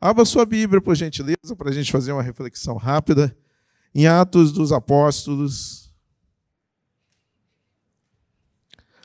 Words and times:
Abra 0.00 0.24
sua 0.26 0.44
Bíblia, 0.44 0.80
por 0.80 0.94
gentileza, 0.94 1.56
para 1.56 1.70
a 1.70 1.72
gente 1.72 1.90
fazer 1.90 2.12
uma 2.12 2.22
reflexão 2.22 2.76
rápida. 2.76 3.36
Em 3.94 4.06
Atos 4.06 4.52
dos 4.52 4.72
Apóstolos, 4.72 5.90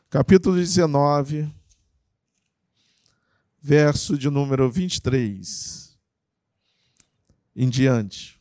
capítulo 0.09 0.57
19, 0.57 1.49
verso 3.61 4.17
de 4.17 4.29
número 4.29 4.69
23 4.69 5.97
em 7.55 7.69
diante. 7.69 8.37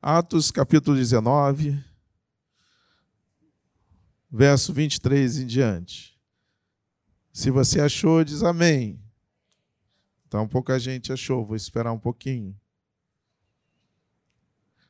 Atos 0.00 0.50
capítulo 0.50 0.96
19, 0.96 1.84
verso 4.30 4.72
23 4.72 5.38
em 5.40 5.46
diante. 5.46 6.18
Se 7.34 7.50
você 7.50 7.82
achou, 7.82 8.24
diz 8.24 8.42
amém. 8.42 9.05
Então 10.26 10.46
pouca 10.48 10.78
gente 10.78 11.12
achou, 11.12 11.44
vou 11.44 11.56
esperar 11.56 11.92
um 11.92 11.98
pouquinho. 11.98 12.58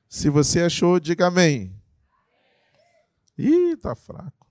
Se 0.08 0.30
você 0.30 0.62
achou, 0.62 0.98
diga 0.98 1.26
amém. 1.26 1.74
Ih, 3.36 3.76
tá 3.76 3.94
fraco. 3.94 4.46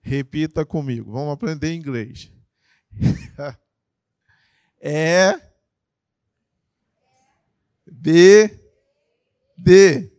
Repita 0.00 0.64
comigo. 0.64 1.10
Vamos 1.10 1.32
aprender 1.32 1.74
inglês. 1.74 2.32
é 4.80 5.40
B 7.84 8.66
D. 9.56 10.12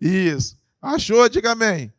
Isso. 0.00 0.58
Achou? 0.80 1.28
Diga 1.28 1.52
amém. 1.52 1.92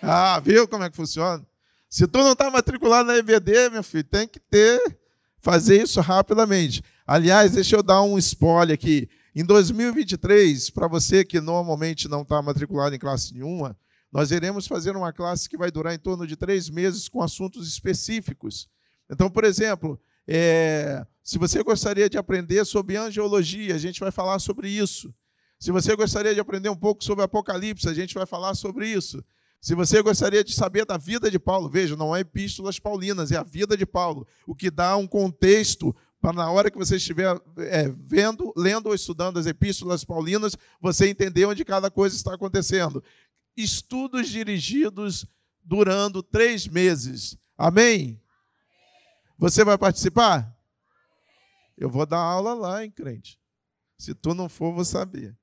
Ah, 0.00 0.40
viu 0.40 0.66
como 0.66 0.84
é 0.84 0.90
que 0.90 0.96
funciona? 0.96 1.46
Se 1.88 2.06
tu 2.06 2.18
não 2.18 2.32
está 2.32 2.50
matriculado 2.50 3.08
na 3.08 3.16
EBD, 3.16 3.70
meu 3.70 3.82
filho, 3.82 4.04
tem 4.04 4.28
que 4.28 4.38
ter, 4.38 4.98
fazer 5.40 5.82
isso 5.82 6.00
rapidamente. 6.00 6.82
Aliás, 7.06 7.52
deixa 7.52 7.76
eu 7.76 7.82
dar 7.82 8.02
um 8.02 8.18
spoiler 8.18 8.74
aqui. 8.74 9.08
Em 9.34 9.44
2023, 9.44 10.68
para 10.70 10.86
você 10.86 11.24
que 11.24 11.40
normalmente 11.40 12.08
não 12.08 12.22
está 12.22 12.42
matriculado 12.42 12.94
em 12.94 12.98
classe 12.98 13.32
nenhuma, 13.32 13.76
nós 14.12 14.30
iremos 14.30 14.66
fazer 14.66 14.96
uma 14.96 15.12
classe 15.12 15.48
que 15.48 15.56
vai 15.56 15.70
durar 15.70 15.94
em 15.94 15.98
torno 15.98 16.26
de 16.26 16.36
três 16.36 16.68
meses 16.68 17.08
com 17.08 17.22
assuntos 17.22 17.68
específicos. 17.68 18.68
Então, 19.10 19.30
por 19.30 19.44
exemplo, 19.44 19.98
é, 20.26 21.06
se 21.22 21.38
você 21.38 21.62
gostaria 21.62 22.08
de 22.08 22.18
aprender 22.18 22.64
sobre 22.64 22.96
angiologia, 22.96 23.74
a 23.74 23.78
gente 23.78 24.00
vai 24.00 24.10
falar 24.10 24.38
sobre 24.38 24.68
isso. 24.68 25.14
Se 25.58 25.72
você 25.72 25.96
gostaria 25.96 26.34
de 26.34 26.40
aprender 26.40 26.68
um 26.68 26.76
pouco 26.76 27.02
sobre 27.02 27.24
Apocalipse, 27.24 27.88
a 27.88 27.94
gente 27.94 28.14
vai 28.14 28.26
falar 28.26 28.54
sobre 28.54 28.88
isso. 28.88 29.24
Se 29.60 29.74
você 29.74 30.00
gostaria 30.02 30.44
de 30.44 30.54
saber 30.54 30.84
da 30.84 30.96
vida 30.96 31.30
de 31.30 31.38
Paulo, 31.38 31.68
veja, 31.68 31.96
não 31.96 32.14
é 32.14 32.20
epístolas 32.20 32.78
paulinas, 32.78 33.32
é 33.32 33.36
a 33.36 33.42
vida 33.42 33.76
de 33.76 33.84
Paulo, 33.84 34.26
o 34.46 34.54
que 34.54 34.70
dá 34.70 34.96
um 34.96 35.06
contexto 35.06 35.94
para 36.20 36.32
na 36.32 36.50
hora 36.50 36.70
que 36.70 36.78
você 36.78 36.96
estiver 36.96 37.40
é, 37.58 37.88
vendo, 37.88 38.52
lendo 38.56 38.86
ou 38.86 38.94
estudando 38.94 39.38
as 39.38 39.46
epístolas 39.46 40.04
paulinas, 40.04 40.56
você 40.80 41.08
entender 41.08 41.44
onde 41.44 41.64
cada 41.64 41.90
coisa 41.90 42.16
está 42.16 42.34
acontecendo. 42.34 43.02
Estudos 43.56 44.28
dirigidos 44.28 45.26
durando 45.62 46.22
três 46.22 46.66
meses. 46.66 47.36
Amém? 47.56 48.20
Você 49.38 49.64
vai 49.64 49.78
participar? 49.78 50.56
Eu 51.76 51.88
vou 51.88 52.04
dar 52.04 52.18
aula 52.18 52.54
lá, 52.54 52.84
hein, 52.84 52.90
crente? 52.90 53.38
Se 53.96 54.14
tu 54.14 54.34
não 54.34 54.48
for, 54.48 54.74
vou 54.74 54.84
saber. 54.84 55.36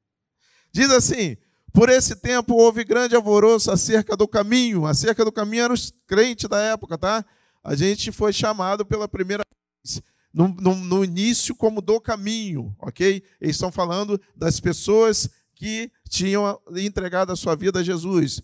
Diz 0.72 0.90
assim: 0.90 1.38
por 1.76 1.90
esse 1.90 2.16
tempo 2.16 2.56
houve 2.56 2.86
grande 2.86 3.18
alvoroço 3.18 3.70
acerca 3.70 4.16
do 4.16 4.28
caminho. 4.30 4.86
Acerca 4.86 5.26
do 5.26 5.32
caminho 5.32 5.66
eram 5.66 5.76
os 5.76 5.92
crentes 6.08 6.48
da 6.48 6.58
época, 6.58 6.98
tá? 6.98 7.24
A 7.62 7.76
gente 7.76 8.14
foi 8.14 8.32
chamado 8.32 8.86
pela 8.86 9.10
primeira 9.10 9.44
vez 9.84 10.02
no, 10.34 10.48
no, 10.48 10.76
no, 10.76 11.04
início 11.04 11.54
como 11.54 11.82
do 11.82 12.00
caminho, 12.00 12.74
ok? 12.80 13.22
Eles 13.42 13.58
estão 13.58 13.74
falando 13.74 14.20
das 14.34 14.60
pessoas 14.60 15.30
que 15.54 15.92
tinham 16.10 16.60
entregado 16.78 17.34
a 17.34 17.36
sua 17.36 17.56
vida 17.56 17.80
a 17.80 17.84
Jesus. 17.84 18.42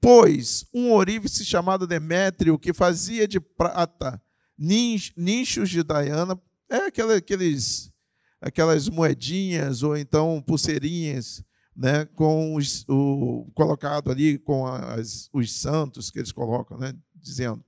Pois 0.00 0.64
um 0.72 0.92
ourive-se 0.92 1.44
chamado 1.44 1.86
Demétrio, 1.86 2.58
que 2.58 2.72
fazia 2.72 3.28
de 3.28 3.40
prata 3.40 4.20
nichos 4.56 5.68
de 5.68 5.84
Diana, 5.84 6.40
é 6.70 6.86
aqueles, 7.16 7.92
aquelas 8.40 8.88
moedinhas 8.88 9.82
ou 9.82 9.96
então 9.96 10.42
pulseirinhas, 10.46 11.42
né, 11.78 12.04
com 12.16 12.56
os, 12.56 12.84
o 12.88 13.48
colocado 13.54 14.10
ali 14.10 14.36
com 14.36 14.66
as, 14.66 15.30
os 15.32 15.52
santos 15.52 16.10
que 16.10 16.18
eles 16.18 16.32
colocam, 16.32 16.76
né, 16.76 16.92
dizendo. 17.14 17.64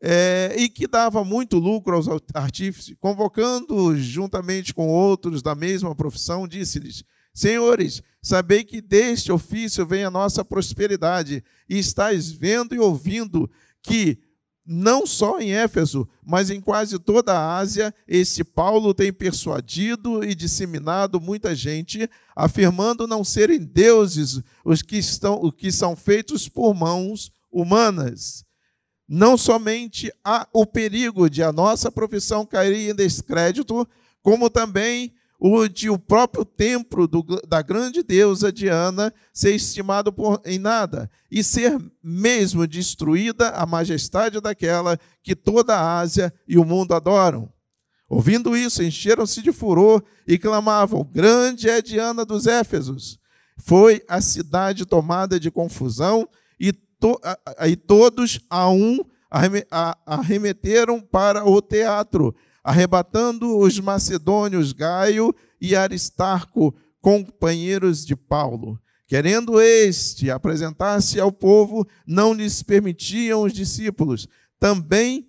É, 0.00 0.54
e 0.56 0.68
que 0.68 0.86
dava 0.86 1.24
muito 1.24 1.58
lucro 1.58 1.96
aos 1.96 2.06
artífices, 2.32 2.94
convocando 3.00 3.96
juntamente 3.96 4.72
com 4.72 4.88
outros 4.88 5.42
da 5.42 5.54
mesma 5.54 5.94
profissão, 5.96 6.46
disse-lhes: 6.46 7.02
Senhores, 7.34 8.02
sabei 8.22 8.62
que 8.62 8.80
deste 8.80 9.32
ofício 9.32 9.84
vem 9.84 10.04
a 10.04 10.10
nossa 10.10 10.44
prosperidade, 10.44 11.42
e 11.68 11.78
estáis 11.78 12.30
vendo 12.30 12.74
e 12.74 12.78
ouvindo 12.78 13.50
que, 13.82 14.20
não 14.66 15.06
só 15.06 15.38
em 15.38 15.52
Éfeso, 15.52 16.08
mas 16.24 16.50
em 16.50 16.60
quase 16.60 16.98
toda 16.98 17.32
a 17.32 17.56
Ásia, 17.56 17.94
este 18.08 18.42
Paulo 18.42 18.92
tem 18.92 19.12
persuadido 19.12 20.24
e 20.24 20.34
disseminado 20.34 21.20
muita 21.20 21.54
gente, 21.54 22.10
afirmando 22.34 23.06
não 23.06 23.22
serem 23.22 23.60
deuses 23.60 24.40
os 24.64 24.82
que, 24.82 24.96
estão, 24.96 25.40
os 25.40 25.52
que 25.52 25.70
são 25.70 25.94
feitos 25.94 26.48
por 26.48 26.74
mãos 26.74 27.30
humanas. 27.50 28.44
Não 29.08 29.36
somente 29.36 30.12
há 30.24 30.48
o 30.52 30.66
perigo 30.66 31.30
de 31.30 31.42
a 31.42 31.52
nossa 31.52 31.92
profissão 31.92 32.44
cair 32.44 32.90
em 32.90 32.94
descrédito, 32.94 33.86
como 34.20 34.50
também 34.50 35.14
o 35.38 35.68
de 35.68 35.90
o 35.90 35.98
próprio 35.98 36.44
templo 36.44 37.06
do, 37.06 37.22
da 37.46 37.62
grande 37.62 38.02
deusa 38.02 38.52
Diana 38.52 39.12
ser 39.32 39.54
estimado 39.54 40.12
por, 40.12 40.40
em 40.44 40.58
nada 40.58 41.10
e 41.30 41.42
ser 41.44 41.78
mesmo 42.02 42.66
destruída 42.66 43.50
a 43.50 43.66
majestade 43.66 44.40
daquela 44.40 44.98
que 45.22 45.36
toda 45.36 45.76
a 45.76 45.98
Ásia 45.98 46.32
e 46.48 46.58
o 46.58 46.64
mundo 46.64 46.94
adoram. 46.94 47.52
Ouvindo 48.08 48.56
isso, 48.56 48.82
encheram-se 48.82 49.42
de 49.42 49.52
furor 49.52 50.02
e 50.26 50.38
clamavam: 50.38 51.04
Grande 51.04 51.68
é 51.68 51.82
Diana 51.82 52.24
dos 52.24 52.46
Éfesos. 52.46 53.18
Foi 53.58 54.02
a 54.08 54.20
cidade 54.20 54.86
tomada 54.86 55.40
de 55.40 55.50
confusão 55.50 56.28
to, 56.98 57.20
aí 57.58 57.76
todos 57.76 58.40
a 58.48 58.68
um 58.68 58.98
arremeteram 60.06 61.00
para 61.00 61.44
o 61.44 61.60
teatro, 61.60 62.34
arrebatando 62.66 63.58
os 63.58 63.78
macedônios 63.78 64.72
Gaio 64.72 65.32
e 65.60 65.76
Aristarco, 65.76 66.74
companheiros 67.00 68.04
de 68.04 68.16
Paulo. 68.16 68.76
Querendo 69.06 69.60
este 69.60 70.32
apresentar-se 70.32 71.20
ao 71.20 71.30
povo, 71.30 71.86
não 72.04 72.32
lhes 72.32 72.64
permitiam 72.64 73.42
os 73.42 73.52
discípulos. 73.52 74.26
Também 74.58 75.28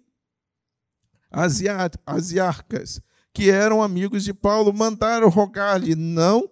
asiarcas, 2.03 2.99
que 3.31 3.51
eram 3.51 3.83
amigos 3.83 4.23
de 4.23 4.33
Paulo, 4.33 4.73
mandaram 4.73 5.29
rogar-lhe: 5.29 5.93
não 5.93 6.49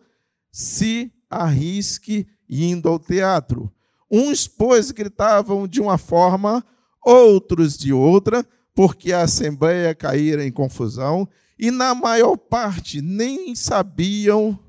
se 0.51 1.11
arrisque 1.27 2.27
indo 2.47 2.87
ao 2.87 2.99
teatro. 2.99 3.73
Uns, 4.11 4.47
pois, 4.47 4.91
gritavam 4.91 5.67
de 5.67 5.81
uma 5.81 5.97
forma, 5.97 6.63
outros 7.03 7.75
de 7.75 7.91
outra, 7.91 8.45
porque 8.75 9.13
a 9.13 9.21
assembleia 9.21 9.95
caíra 9.95 10.45
em 10.45 10.51
confusão, 10.51 11.27
e 11.57 11.71
na 11.71 11.95
maior 11.95 12.35
parte 12.35 13.01
nem 13.01 13.55
sabiam 13.55 14.59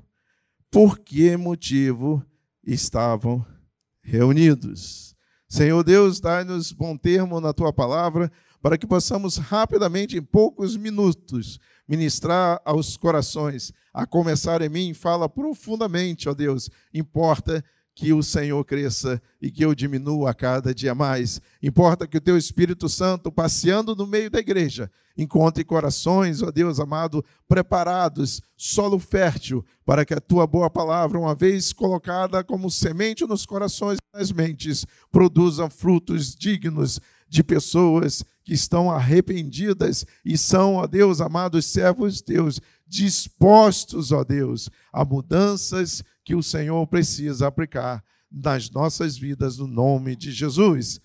por 0.71 0.97
que 0.97 1.35
motivo 1.35 2.25
estavam 2.63 3.45
reunidos. 4.01 5.13
Senhor 5.49 5.83
Deus, 5.83 6.21
dai-nos 6.21 6.71
bom 6.71 6.95
termo 6.97 7.41
na 7.41 7.53
tua 7.53 7.73
palavra, 7.73 8.31
para 8.61 8.77
que 8.77 8.87
possamos 8.87 9.37
rapidamente, 9.37 10.17
em 10.17 10.21
poucos 10.21 10.75
minutos, 10.75 11.59
ministrar 11.87 12.61
aos 12.65 12.97
corações. 12.97 13.71
A 13.93 14.05
começar 14.05 14.61
em 14.61 14.69
mim, 14.69 14.93
fala 14.93 15.29
profundamente, 15.29 16.27
ó 16.27 16.33
Deus. 16.33 16.69
Importa 16.93 17.63
que 17.97 18.13
o 18.13 18.21
Senhor 18.21 18.63
cresça 18.63 19.19
e 19.41 19.49
que 19.49 19.65
eu 19.65 19.73
diminua 19.73 20.29
a 20.29 20.33
cada 20.33 20.71
dia 20.71 20.93
mais. 20.93 21.41
Importa 21.63 22.05
que 22.05 22.17
o 22.17 22.21
teu 22.21 22.37
Espírito 22.37 22.87
Santo, 22.87 23.31
passeando 23.31 23.95
no 23.95 24.05
meio 24.05 24.29
da 24.29 24.37
igreja, 24.37 24.91
encontre 25.17 25.63
corações, 25.63 26.43
ó 26.43 26.51
Deus 26.51 26.79
amado, 26.79 27.25
preparados, 27.47 28.39
solo 28.55 28.99
fértil, 28.99 29.65
para 29.83 30.05
que 30.05 30.13
a 30.13 30.21
tua 30.21 30.45
boa 30.45 30.69
palavra, 30.69 31.17
uma 31.17 31.33
vez 31.33 31.73
colocada 31.73 32.43
como 32.43 32.69
semente 32.69 33.25
nos 33.25 33.47
corações 33.47 33.97
e 33.97 34.17
nas 34.19 34.31
mentes, 34.31 34.85
produza 35.11 35.67
frutos 35.67 36.35
dignos 36.35 37.01
de 37.27 37.43
pessoas 37.43 38.23
que 38.43 38.53
estão 38.53 38.91
arrependidas 38.91 40.05
e 40.23 40.37
são, 40.37 40.75
ó 40.75 40.85
Deus, 40.85 41.19
amados 41.19 41.65
servos 41.65 42.21
Deus, 42.21 42.61
dispostos, 42.87 44.11
ó 44.11 44.23
Deus, 44.23 44.69
a 44.91 45.03
mudanças 45.03 46.03
que 46.23 46.35
o 46.35 46.43
Senhor 46.43 46.85
precisa 46.87 47.47
aplicar 47.47 48.03
nas 48.31 48.69
nossas 48.69 49.17
vidas 49.17 49.57
no 49.57 49.67
nome 49.67 50.15
de 50.15 50.31
Jesus. 50.31 50.99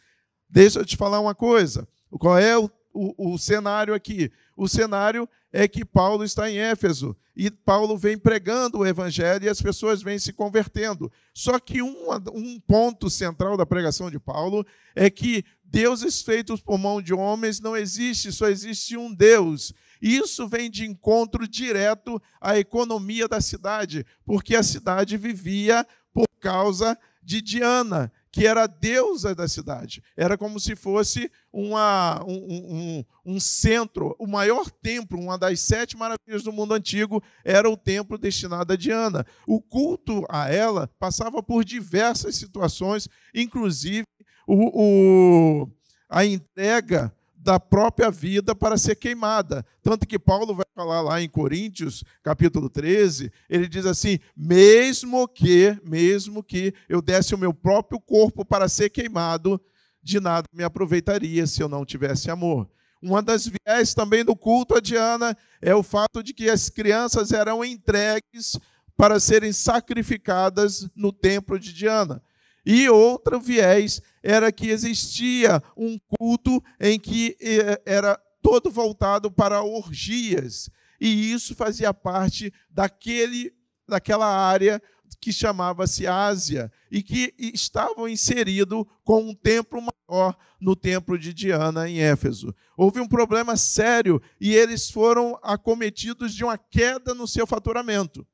Deixa 0.49 0.81
eu 0.81 0.85
te 0.85 0.97
falar 0.97 1.21
uma 1.21 1.35
coisa. 1.35 1.89
Qual 2.11 2.39
é 2.39 2.59
o, 2.59 2.71
o, 2.93 3.35
o 3.35 3.39
cenário 3.39 3.95
aqui? 3.95 4.31
O 4.57 4.69
cenário 4.69 5.29
é 5.53 5.67
que 5.67 5.85
Paulo 5.85 6.25
está 6.25 6.51
em 6.51 6.59
Éfeso 6.59 7.17
e 7.35 7.51
Paulo 7.51 7.97
vem 7.97 8.19
pregando 8.19 8.79
o 8.79 8.87
evangelho 8.87 9.45
e 9.45 9.49
as 9.49 9.63
pessoas 9.63 10.03
vêm 10.03 10.19
se 10.19 10.33
convertendo. 10.33 11.11
Só 11.33 11.59
que 11.59 11.83
um, 11.83 12.09
um 12.35 12.61
ponto 12.61 13.09
central 13.09 13.57
da 13.57 13.65
pregação 13.65 14.11
de 14.11 14.19
Paulo 14.19 14.67
é 14.95 15.09
que 15.09 15.45
deuses 15.65 16.21
feitos 16.21 16.61
por 16.61 16.79
mão 16.79 17.01
de 17.01 17.15
homens 17.15 17.61
não 17.61 17.77
existe, 17.77 18.31
só 18.33 18.49
existe 18.49 18.97
um 18.97 19.13
Deus. 19.13 19.73
Isso 20.03 20.49
vem 20.49 20.69
de 20.69 20.85
encontro 20.85 21.47
direto 21.47 22.21
à 22.41 22.59
economia 22.59 23.29
da 23.29 23.41
cidade, 23.41 24.05
porque 24.25 24.57
a 24.57 24.63
cidade 24.65 25.17
vivia 25.17 25.87
por 26.13 26.27
causa 26.41 26.99
de 27.23 27.41
Diana, 27.41 28.13
que 28.33 28.45
era 28.45 28.65
a 28.65 28.67
deusa 28.67 29.33
da 29.33 29.47
cidade. 29.47 30.03
Era 30.17 30.37
como 30.37 30.59
se 30.59 30.75
fosse 30.75 31.31
uma, 31.53 32.21
um, 32.27 32.35
um, 32.35 33.05
um, 33.35 33.39
centro, 33.39 34.17
o 34.19 34.27
maior 34.27 34.69
templo, 34.69 35.21
uma 35.21 35.39
das 35.39 35.61
sete 35.61 35.97
maravilhas 35.97 36.43
do 36.43 36.53
mundo 36.53 36.75
antigo, 36.75 37.23
era 37.45 37.71
o 37.71 37.77
templo 37.77 38.19
destinado 38.19 38.73
a 38.73 38.77
Diana. 38.77 39.25
O 39.47 39.63
culto 39.63 40.25
a 40.29 40.51
ela 40.53 40.91
passava 40.99 41.41
por 41.45 41.65
diversas 41.65 42.35
situações, 42.35 43.09
inclusive 43.33 44.05
o, 44.49 45.63
o 45.63 45.71
a 46.09 46.27
entrega 46.27 47.15
da 47.43 47.59
própria 47.59 48.11
vida 48.11 48.55
para 48.55 48.79
ser 48.79 48.95
queimada. 48.95 49.67
Tanto 49.83 50.07
que 50.07 50.19
Paulo 50.19 50.55
vai 50.55 50.65
falar 50.75 51.01
lá 51.01 51.21
em 51.21 51.29
Coríntios, 51.29 52.05
capítulo 52.23 52.71
13, 52.71 53.33
ele 53.51 53.67
diz 53.67 53.85
assim: 53.85 54.19
"Mesmo 54.37 55.27
que, 55.27 55.77
mesmo 55.85 56.43
que 56.43 56.73
eu 56.89 57.03
desse 57.03 57.35
o 57.35 57.39
meu 57.39 57.53
próprio 57.53 58.01
corpo 58.01 58.45
para 58.45 58.69
ser 58.69 58.91
queimado, 58.91 59.61
de 60.03 60.21
nada 60.21 60.47
me 60.53 60.63
aproveitaria 60.63 61.47
se 61.47 61.61
eu 61.61 61.69
não 61.69 61.85
tivesse 61.85 62.31
amor." 62.31 62.71
Uma 63.03 63.21
das 63.21 63.49
viés 63.49 63.93
também 63.93 64.25
do 64.25 64.37
culto 64.37 64.77
a 64.77 64.81
Diana 64.81 65.37
é 65.61 65.75
o 65.75 65.83
fato 65.83 66.23
de 66.23 66.33
que 66.33 66.49
as 66.49 66.69
crianças 66.69 67.33
eram 67.33 67.65
entregues 67.65 68.57
para 68.97 69.19
serem 69.19 69.53
sacrificadas 69.53 70.89
no 70.95 71.13
templo 71.13 71.59
de 71.59 71.73
Diana. 71.73 72.23
E 72.65 72.89
outro 72.89 73.41
viés 73.41 74.01
era 74.23 74.53
que 74.53 74.69
existia 74.69 75.63
um 75.77 75.99
culto 75.99 76.63
em 76.81 76.99
que 76.99 77.37
eh, 77.41 77.83
era 77.85 78.17
todo 78.41 78.71
voltado 78.71 79.31
para 79.31 79.63
orgias. 79.63 80.71
E 81.01 81.33
isso 81.33 81.55
fazia 81.55 81.93
parte 81.93 82.53
daquele, 82.71 83.53
daquela 83.89 84.27
área 84.27 84.81
que 85.21 85.33
chamava-se 85.33 86.07
Ásia 86.07 86.71
e 86.91 87.03
que 87.03 87.35
estavam 87.39 88.09
inserido 88.09 88.87
com 89.05 89.23
um 89.23 89.35
templo 89.35 89.81
maior 89.81 90.37
no 90.61 90.75
templo 90.75 91.19
de 91.19 91.33
Diana 91.33 91.89
em 91.89 92.01
Éfeso. 92.01 92.55
Houve 92.77 93.01
um 93.01 93.09
problema 93.09 93.57
sério 93.57 94.21
e 94.41 94.55
eles 94.55 94.91
foram 94.91 95.39
acometidos 95.43 96.35
de 96.35 96.45
uma 96.45 96.59
queda 96.59 97.15
no 97.15 97.27
seu 97.27 97.47
faturamento. 97.47 98.27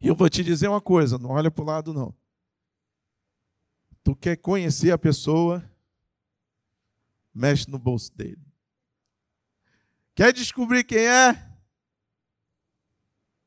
E 0.00 0.08
eu 0.08 0.16
vou 0.16 0.28
te 0.28 0.42
dizer 0.42 0.68
uma 0.68 0.80
coisa, 0.80 1.16
não 1.16 1.30
olha 1.30 1.50
para 1.50 1.62
o 1.62 1.66
lado 1.66 1.92
não. 1.92 2.14
Tu 4.04 4.16
quer 4.16 4.36
conhecer 4.36 4.90
a 4.90 4.98
pessoa? 4.98 5.68
Mexe 7.34 7.70
no 7.70 7.78
bolso 7.78 8.14
dele. 8.14 8.44
Quer 10.14 10.32
descobrir 10.32 10.84
quem 10.84 11.06
é? 11.06 11.50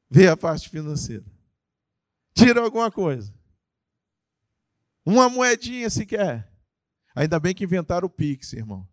Vê 0.09 0.27
a 0.27 0.37
parte 0.37 0.69
financeira. 0.69 1.25
Tira 2.33 2.61
alguma 2.61 2.91
coisa. 2.91 3.33
Uma 5.05 5.29
moedinha 5.29 5.89
sequer. 5.89 6.51
Ainda 7.15 7.39
bem 7.39 7.53
que 7.53 7.63
inventaram 7.63 8.07
o 8.07 8.09
Pix, 8.09 8.53
irmão. 8.53 8.87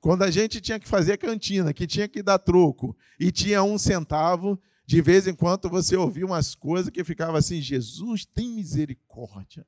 Quando 0.00 0.22
a 0.22 0.30
gente 0.30 0.60
tinha 0.60 0.78
que 0.78 0.88
fazer 0.88 1.18
cantina, 1.18 1.74
que 1.74 1.86
tinha 1.86 2.08
que 2.08 2.22
dar 2.22 2.38
troco, 2.38 2.96
e 3.18 3.30
tinha 3.30 3.62
um 3.62 3.76
centavo, 3.76 4.60
de 4.86 5.02
vez 5.02 5.26
em 5.26 5.34
quando 5.34 5.68
você 5.68 5.96
ouvia 5.96 6.24
umas 6.24 6.54
coisas 6.54 6.90
que 6.90 7.04
ficava 7.04 7.38
assim: 7.38 7.60
Jesus 7.60 8.24
tem 8.24 8.54
misericórdia. 8.54 9.66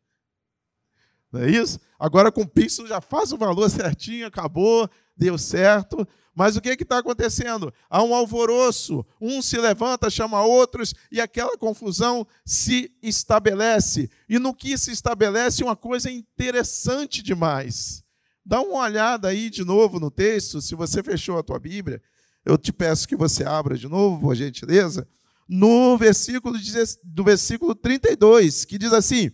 Não 1.33 1.43
é 1.43 1.51
isso? 1.51 1.79
Agora 1.99 2.33
com 2.33 2.43
o 2.43 2.49
Pix 2.49 2.77
já 2.87 3.01
faz 3.01 3.33
o 3.33 3.39
valor 3.39 3.69
certinho, 3.71 4.27
acabou, 4.27 4.89
deu 5.17 5.39
certo. 5.39 6.07
Mas 6.35 6.57
o 6.57 6.61
que 6.61 6.71
está 6.71 6.99
acontecendo? 6.99 7.73
Há 7.89 8.03
um 8.03 8.15
alvoroço, 8.15 9.05
um 9.21 9.43
se 9.43 9.59
levanta, 9.59 10.09
chama 10.09 10.43
outros, 10.43 10.95
e 11.11 11.21
aquela 11.21 11.57
confusão 11.59 12.27
se 12.47 12.91
estabelece. 13.03 14.09
E 14.29 14.39
no 14.39 14.55
que 14.55 14.79
se 14.79 14.93
estabelece, 14.93 15.63
uma 15.63 15.77
coisa 15.77 16.11
interessante 16.11 17.23
demais. 17.23 18.03
Dá 18.45 18.61
uma 18.61 18.81
olhada 18.81 19.29
aí 19.29 19.51
de 19.51 19.65
novo 19.65 20.01
no 20.01 20.11
texto, 20.11 20.61
se 20.61 20.75
você 20.75 21.03
fechou 21.03 21.39
a 21.39 21.43
tua 21.43 21.59
Bíblia, 21.59 22.01
eu 22.45 22.57
te 22.57 22.73
peço 22.73 23.07
que 23.07 23.17
você 23.17 23.45
abra 23.45 23.77
de 23.77 23.87
novo, 23.87 24.21
por 24.21 24.35
gentileza, 24.35 25.07
no 25.49 25.99
versículo 25.99 26.57
do 27.05 27.25
versículo 27.25 27.75
32, 27.75 28.65
que 28.65 28.79
diz 28.79 28.93
assim: 28.93 29.31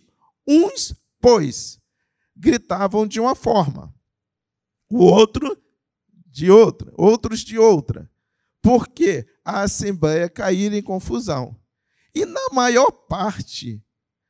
Uns, 0.46 0.94
pois, 1.20 1.78
gritavam 2.36 3.06
de 3.06 3.18
uma 3.18 3.34
forma, 3.34 3.94
o 4.90 4.98
outro 4.98 5.56
de 6.26 6.50
outra, 6.50 6.92
outros 6.96 7.40
de 7.40 7.58
outra, 7.58 8.10
porque 8.60 9.26
a 9.44 9.62
assembleia 9.62 10.28
caíra 10.28 10.76
em 10.76 10.82
confusão. 10.82 11.58
E 12.14 12.26
na 12.26 12.48
maior 12.52 12.90
parte, 12.90 13.82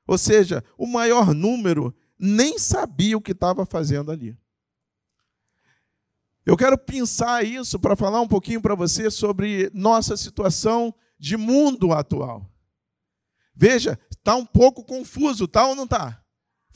ou 0.06 0.16
seja, 0.16 0.62
o 0.78 0.86
maior 0.86 1.34
número, 1.34 1.94
nem 2.18 2.58
sabia 2.58 3.16
o 3.16 3.20
que 3.20 3.32
estava 3.32 3.66
fazendo 3.66 4.10
ali. 4.10 4.36
Eu 6.44 6.56
quero 6.56 6.78
pensar 6.78 7.44
isso 7.44 7.78
para 7.78 7.96
falar 7.96 8.20
um 8.20 8.28
pouquinho 8.28 8.62
para 8.62 8.76
você 8.76 9.10
sobre 9.10 9.68
nossa 9.74 10.16
situação 10.16 10.94
de 11.18 11.36
mundo 11.36 11.92
atual. 11.92 12.48
Veja, 13.54 13.98
está 14.10 14.36
um 14.36 14.46
pouco 14.46 14.84
confuso, 14.84 15.48
tá 15.48 15.66
ou 15.66 15.74
não 15.74 15.84
está? 15.84 16.22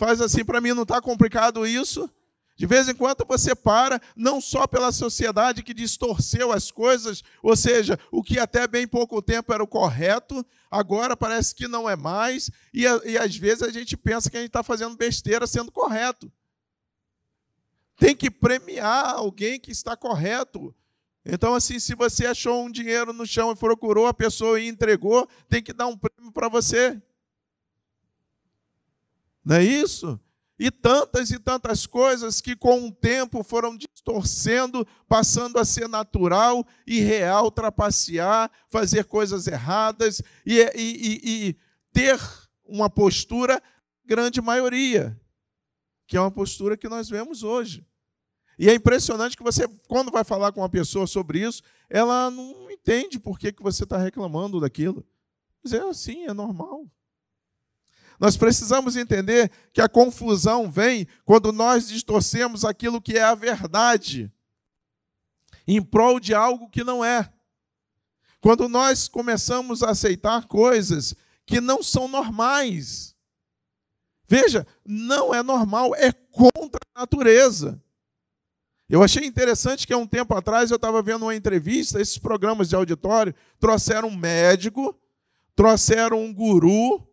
Faz 0.00 0.19
assim 0.23 0.43
para 0.43 0.62
mim, 0.62 0.73
não 0.73 0.85
está 0.85 0.99
complicado 0.99 1.67
isso? 1.67 2.08
De 2.56 2.64
vez 2.64 2.88
em 2.88 2.94
quando 2.94 3.23
você 3.29 3.55
para, 3.55 4.00
não 4.17 4.41
só 4.41 4.67
pela 4.67 4.93
sociedade 4.93 5.62
que 5.62 5.75
distorceu 5.75 6.52
as 6.52 6.70
coisas, 6.70 7.23
ou 7.43 7.55
seja, 7.55 7.99
o 8.11 8.23
que 8.23 8.38
até 8.38 8.67
bem 8.67 8.88
pouco 8.88 9.20
tempo 9.20 9.52
era 9.52 9.62
o 9.62 9.67
correto, 9.67 10.43
agora 10.70 11.14
parece 11.14 11.55
que 11.55 11.69
não 11.69 11.87
é 11.87 11.97
mais, 11.97 12.50
e, 12.73 12.85
e 13.05 13.19
às 13.19 13.37
vezes 13.37 13.62
a 13.62 13.70
gente 13.70 13.94
pensa 13.94 14.31
que 14.31 14.38
a 14.38 14.41
gente 14.41 14.49
está 14.49 14.62
fazendo 14.62 14.97
besteira 14.97 15.47
sendo 15.47 15.70
correto. 15.70 16.32
Tem 17.99 18.17
que 18.17 18.31
premiar 18.31 19.17
alguém 19.17 19.61
que 19.61 19.70
está 19.70 19.94
correto. 19.94 20.75
Então, 21.26 21.53
assim, 21.55 21.79
se 21.79 21.94
você 21.94 22.25
achou 22.25 22.65
um 22.65 22.70
dinheiro 22.70 23.13
no 23.13 23.27
chão 23.27 23.53
e 23.53 23.55
procurou 23.55 24.06
a 24.06 24.15
pessoa 24.15 24.58
e 24.58 24.67
entregou, 24.67 25.29
tem 25.46 25.63
que 25.63 25.75
dar 25.75 25.89
um 25.89 25.98
prêmio 25.98 26.32
para 26.32 26.48
você. 26.48 26.98
Não 29.44 29.56
é 29.56 29.65
isso? 29.65 30.20
E 30.59 30.70
tantas 30.70 31.31
e 31.31 31.39
tantas 31.39 31.87
coisas 31.87 32.41
que 32.41 32.55
com 32.55 32.87
o 32.87 32.93
tempo 32.93 33.43
foram 33.43 33.77
distorcendo, 33.77 34.87
passando 35.09 35.59
a 35.59 35.65
ser 35.65 35.89
natural 35.89 36.67
e 36.87 37.01
real, 37.01 37.51
trapacear, 37.51 38.51
fazer 38.69 39.05
coisas 39.05 39.47
erradas 39.47 40.20
e, 40.44 40.59
e, 40.59 40.69
e, 40.77 41.20
e 41.25 41.56
ter 41.93 42.20
uma 42.63 42.91
postura, 42.91 43.63
grande 44.05 44.43
maioria, 44.43 45.19
que 46.06 46.17
é 46.17 46.20
uma 46.20 46.31
postura 46.31 46.77
que 46.77 46.91
nós 46.91 47.09
vemos 47.09 47.43
hoje. 47.43 47.87
E 48.59 48.69
é 48.69 48.75
impressionante 48.75 49.39
que 49.39 49.43
você, 49.43 49.67
quando 49.89 50.13
vai 50.13 50.25
falar 50.25 50.53
com 50.53 50.61
uma 50.61 50.69
pessoa 50.69 51.06
sobre 51.06 51.41
isso, 51.41 51.63
ela 51.89 52.31
não 52.31 52.70
entende 52.70 53.19
por 53.19 53.39
que, 53.39 53.51
que 53.51 53.63
você 53.63 53.85
está 53.85 53.97
reclamando 53.97 54.61
daquilo. 54.61 55.03
Mas 55.65 55.73
é 55.73 55.81
assim, 55.81 56.27
é 56.27 56.35
normal. 56.35 56.87
Nós 58.20 58.36
precisamos 58.36 58.96
entender 58.96 59.50
que 59.72 59.81
a 59.81 59.89
confusão 59.89 60.70
vem 60.70 61.08
quando 61.24 61.50
nós 61.50 61.89
distorcemos 61.89 62.67
aquilo 62.67 63.00
que 63.00 63.17
é 63.17 63.22
a 63.22 63.34
verdade 63.34 64.31
em 65.67 65.81
prol 65.81 66.20
de 66.20 66.34
algo 66.34 66.69
que 66.69 66.84
não 66.84 67.03
é. 67.03 67.32
Quando 68.39 68.69
nós 68.69 69.08
começamos 69.08 69.82
a 69.82 69.91
aceitar 69.91 70.46
coisas 70.46 71.15
que 71.46 71.62
não 71.62 71.82
são 71.82 72.08
normais. 72.08 73.15
Veja, 74.29 74.67
não 74.84 75.34
é 75.34 75.43
normal, 75.43 75.94
é 75.94 76.12
contra 76.12 76.81
a 76.94 77.00
natureza. 77.00 77.82
Eu 78.89 79.03
achei 79.03 79.24
interessante 79.24 79.86
que 79.86 79.93
há 79.93 79.96
um 79.96 80.06
tempo 80.06 80.34
atrás 80.34 80.70
eu 80.70 80.77
estava 80.77 81.00
vendo 81.00 81.22
uma 81.22 81.34
entrevista, 81.34 82.00
esses 82.00 82.19
programas 82.19 82.69
de 82.69 82.77
auditório 82.77 83.34
trouxeram 83.58 84.08
um 84.08 84.17
médico, 84.17 84.94
trouxeram 85.55 86.22
um 86.22 86.34
guru, 86.34 87.09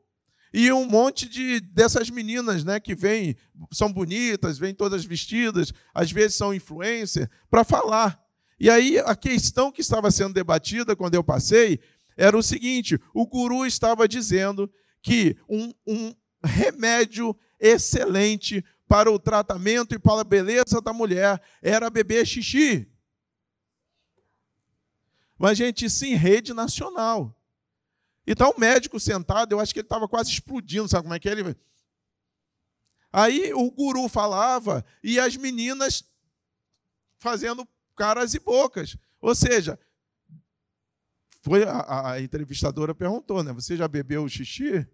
e 0.54 0.72
um 0.72 0.86
monte 0.86 1.28
de 1.28 1.60
dessas 1.60 2.10
meninas, 2.10 2.64
né, 2.64 2.80
que 2.80 2.96
vêm, 2.96 3.36
são 3.72 3.92
bonitas, 3.92 4.58
vêm 4.58 4.74
todas 4.74 5.06
vestidas, 5.06 5.74
às 5.94 6.12
vezes 6.12 6.36
são 6.36 6.54
influencers, 6.54 7.28
para 7.50 7.64
falar. 7.64 8.20
E 8.60 8.70
aí 8.70 8.98
a 9.00 9.16
questão 9.16 9.72
que 9.72 9.82
estava 9.82 10.10
sendo 10.10 10.34
debatida 10.34 10.96
quando 10.96 11.16
eu 11.16 11.24
passei 11.24 11.80
era 12.16 12.38
o 12.38 12.44
seguinte: 12.44 13.00
o 13.14 13.28
guru 13.28 13.66
estava 13.66 14.08
dizendo 14.08 14.72
que 15.02 15.38
um, 15.48 15.72
um 15.86 16.16
remédio 16.44 17.38
excelente 17.60 18.64
para 18.88 19.12
o 19.12 19.20
tratamento 19.20 19.94
e 19.94 20.00
para 20.00 20.22
a 20.22 20.24
beleza 20.24 20.82
da 20.82 20.94
mulher 20.94 21.42
era 21.62 21.90
beber 21.90 22.26
xixi. 22.26 22.90
Mas, 25.38 25.58
gente, 25.58 25.86
isso 25.86 26.04
em 26.06 26.16
rede 26.16 26.54
nacional. 26.54 27.37
E 28.28 28.34
está 28.34 28.50
o 28.50 28.60
médico 28.60 29.00
sentado, 29.00 29.54
eu 29.54 29.60
acho 29.62 29.74
que 29.74 29.80
ele 29.80 29.86
estava 29.86 30.06
quase 30.06 30.30
explodindo, 30.30 30.90
sabe 30.90 31.04
como 31.04 31.14
é 31.14 31.20
que 31.20 31.30
é? 31.30 31.32
Ele... 31.32 31.56
Aí 33.12 33.54
o 33.54 33.72
guru 33.72 34.10
falava 34.10 34.86
e 35.02 35.18
as 35.18 35.38
meninas 35.38 36.04
fazendo 37.18 37.66
caras 37.96 38.34
e 38.34 38.40
bocas. 38.40 38.98
Ou 39.22 39.34
seja, 39.34 39.80
foi 41.42 41.64
a, 41.64 42.12
a 42.12 42.22
entrevistadora 42.22 42.94
perguntou, 42.94 43.42
né? 43.42 43.54
Você 43.54 43.78
já 43.78 43.88
bebeu 43.88 44.28
xixi? 44.28 44.86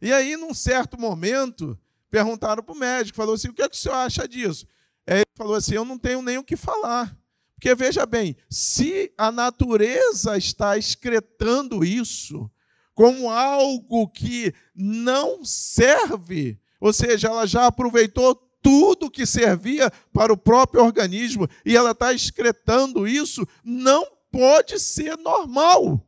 E 0.00 0.12
aí, 0.12 0.36
num 0.36 0.54
certo 0.54 0.98
momento, 0.98 1.76
perguntaram 2.08 2.62
para 2.62 2.74
o 2.74 2.78
médico, 2.78 3.16
falou 3.16 3.34
assim: 3.34 3.48
o 3.48 3.52
que, 3.52 3.62
é 3.62 3.68
que 3.68 3.74
o 3.74 3.78
senhor 3.78 3.96
acha 3.96 4.28
disso? 4.28 4.68
Aí 5.04 5.16
ele 5.16 5.26
falou 5.34 5.56
assim: 5.56 5.74
eu 5.74 5.84
não 5.84 5.98
tenho 5.98 6.22
nem 6.22 6.38
o 6.38 6.44
que 6.44 6.56
falar. 6.56 7.18
Porque 7.56 7.74
veja 7.74 8.04
bem, 8.04 8.36
se 8.50 9.12
a 9.16 9.32
natureza 9.32 10.36
está 10.36 10.76
excretando 10.76 11.84
isso 11.84 12.50
como 12.94 13.30
algo 13.30 14.08
que 14.08 14.54
não 14.74 15.44
serve, 15.44 16.58
ou 16.80 16.92
seja, 16.92 17.28
ela 17.28 17.46
já 17.46 17.66
aproveitou 17.66 18.34
tudo 18.62 19.10
que 19.10 19.24
servia 19.24 19.90
para 20.12 20.32
o 20.32 20.36
próprio 20.36 20.84
organismo 20.84 21.48
e 21.64 21.76
ela 21.76 21.92
está 21.92 22.12
excretando 22.12 23.06
isso, 23.06 23.46
não 23.64 24.06
pode 24.30 24.78
ser 24.78 25.16
normal. 25.16 26.06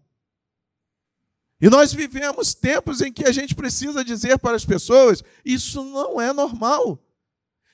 E 1.60 1.68
nós 1.68 1.92
vivemos 1.92 2.54
tempos 2.54 3.00
em 3.00 3.12
que 3.12 3.24
a 3.24 3.32
gente 3.32 3.54
precisa 3.54 4.04
dizer 4.04 4.38
para 4.38 4.56
as 4.56 4.64
pessoas: 4.64 5.24
isso 5.44 5.82
não 5.82 6.20
é 6.20 6.32
normal. 6.32 7.02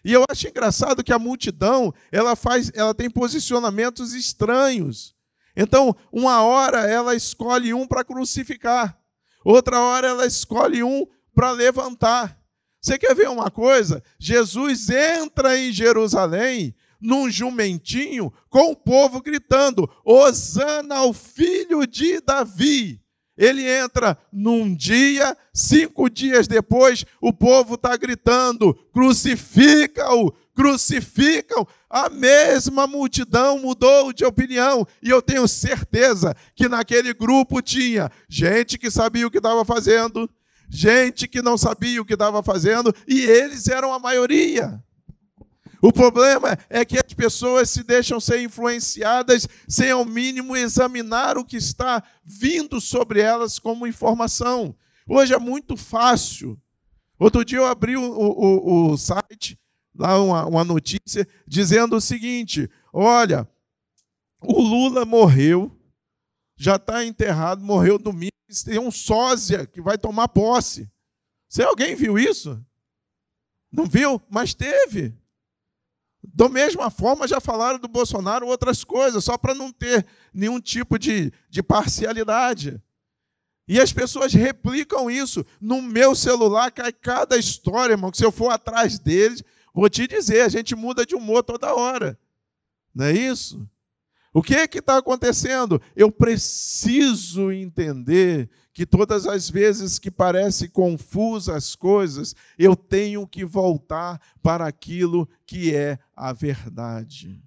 E 0.04 0.12
eu 0.12 0.25
acho 0.28 0.46
engraçado 0.46 1.02
que 1.02 1.12
a 1.12 1.18
multidão, 1.18 1.92
ela 2.12 2.37
faz, 2.37 2.70
ela 2.75 2.94
tem 2.94 3.08
posicionamentos 3.08 4.12
estranhos. 4.12 5.14
Então, 5.56 5.96
uma 6.12 6.42
hora 6.42 6.80
ela 6.80 7.14
escolhe 7.14 7.73
um 7.73 7.87
para 7.87 8.04
crucificar, 8.04 8.99
outra 9.44 9.80
hora 9.80 10.08
ela 10.08 10.26
escolhe 10.26 10.82
um 10.82 11.06
para 11.34 11.52
levantar. 11.52 12.38
Você 12.80 12.99
quer 12.99 13.14
ver 13.14 13.30
uma 13.30 13.50
coisa? 13.50 14.02
Jesus 14.18 14.90
entra 14.90 15.58
em 15.58 15.73
Jerusalém 15.73 16.75
num 17.00 17.30
jumentinho 17.30 18.32
com 18.50 18.73
o 18.73 18.76
povo 18.76 19.23
gritando: 19.23 19.88
Hosana 20.04 20.96
ao 20.96 21.12
filho 21.12 21.87
de 21.87 22.20
Davi. 22.20 23.03
Ele 23.36 23.68
entra 23.68 24.16
num 24.32 24.74
dia, 24.74 25.36
cinco 25.52 26.08
dias 26.08 26.46
depois, 26.46 27.04
o 27.20 27.32
povo 27.32 27.74
está 27.74 27.96
gritando: 27.96 28.74
crucifica-o, 28.92 30.32
crucificam. 30.54 31.66
A 31.90 32.08
mesma 32.08 32.86
multidão 32.86 33.58
mudou 33.58 34.12
de 34.12 34.24
opinião, 34.24 34.86
e 35.02 35.10
eu 35.10 35.20
tenho 35.20 35.46
certeza 35.48 36.34
que 36.54 36.68
naquele 36.68 37.12
grupo 37.12 37.60
tinha 37.60 38.10
gente 38.28 38.78
que 38.78 38.90
sabia 38.90 39.26
o 39.26 39.30
que 39.30 39.38
estava 39.38 39.64
fazendo, 39.64 40.30
gente 40.68 41.26
que 41.26 41.42
não 41.42 41.58
sabia 41.58 42.00
o 42.00 42.04
que 42.04 42.14
estava 42.14 42.42
fazendo, 42.42 42.94
e 43.06 43.22
eles 43.22 43.68
eram 43.68 43.92
a 43.92 43.98
maioria. 43.98 44.82
O 45.84 45.92
problema 45.92 46.58
é 46.70 46.82
que 46.82 46.96
as 46.96 47.12
pessoas 47.12 47.68
se 47.68 47.82
deixam 47.82 48.18
ser 48.18 48.40
influenciadas 48.40 49.46
sem 49.68 49.90
ao 49.90 50.02
mínimo 50.02 50.56
examinar 50.56 51.36
o 51.36 51.44
que 51.44 51.58
está 51.58 52.02
vindo 52.24 52.80
sobre 52.80 53.20
elas 53.20 53.58
como 53.58 53.86
informação. 53.86 54.74
Hoje 55.06 55.34
é 55.34 55.38
muito 55.38 55.76
fácil. 55.76 56.58
Outro 57.18 57.44
dia 57.44 57.58
eu 57.58 57.66
abri 57.66 57.98
o, 57.98 58.02
o, 58.02 58.92
o 58.92 58.96
site, 58.96 59.60
lá 59.94 60.18
uma, 60.18 60.46
uma 60.46 60.64
notícia, 60.64 61.28
dizendo 61.46 61.96
o 61.96 62.00
seguinte: 62.00 62.70
olha, 62.90 63.46
o 64.40 64.62
Lula 64.62 65.04
morreu, 65.04 65.70
já 66.56 66.76
está 66.76 67.04
enterrado, 67.04 67.62
morreu 67.62 67.98
domingo, 67.98 68.32
tem 68.64 68.78
um 68.78 68.90
sósia 68.90 69.66
que 69.66 69.82
vai 69.82 69.98
tomar 69.98 70.28
posse. 70.28 70.90
Se 71.46 71.62
alguém 71.62 71.94
viu 71.94 72.18
isso? 72.18 72.58
Não 73.70 73.84
viu? 73.84 74.18
Mas 74.30 74.54
teve. 74.54 75.14
Da 76.32 76.48
mesma 76.48 76.90
forma, 76.90 77.28
já 77.28 77.40
falaram 77.40 77.78
do 77.78 77.88
Bolsonaro 77.88 78.46
outras 78.46 78.82
coisas, 78.82 79.24
só 79.24 79.36
para 79.36 79.54
não 79.54 79.70
ter 79.70 80.06
nenhum 80.32 80.60
tipo 80.60 80.98
de, 80.98 81.32
de 81.50 81.62
parcialidade. 81.62 82.80
E 83.66 83.80
as 83.80 83.92
pessoas 83.92 84.32
replicam 84.32 85.10
isso. 85.10 85.44
No 85.60 85.82
meu 85.82 86.14
celular 86.14 86.70
cai 86.70 86.92
cada 86.92 87.36
história, 87.36 87.94
irmão, 87.94 88.10
que 88.10 88.18
se 88.18 88.24
eu 88.24 88.32
for 88.32 88.50
atrás 88.50 88.98
deles, 88.98 89.42
vou 89.74 89.88
te 89.88 90.06
dizer, 90.06 90.42
a 90.42 90.48
gente 90.48 90.74
muda 90.74 91.04
de 91.04 91.14
humor 91.14 91.42
toda 91.42 91.74
hora. 91.74 92.18
Não 92.94 93.06
é 93.06 93.12
isso? 93.12 93.68
O 94.32 94.42
que 94.42 94.54
é 94.54 94.66
que 94.66 94.78
está 94.78 94.98
acontecendo? 94.98 95.80
Eu 95.94 96.10
preciso 96.10 97.52
entender 97.52 98.50
que 98.74 98.84
todas 98.84 99.24
as 99.24 99.48
vezes 99.48 100.00
que 100.00 100.10
parece 100.10 100.68
confusa 100.68 101.54
as 101.54 101.76
coisas, 101.76 102.34
eu 102.58 102.74
tenho 102.74 103.24
que 103.24 103.44
voltar 103.44 104.20
para 104.42 104.66
aquilo 104.66 105.28
que 105.46 105.72
é 105.72 105.96
a 106.14 106.32
verdade. 106.32 107.40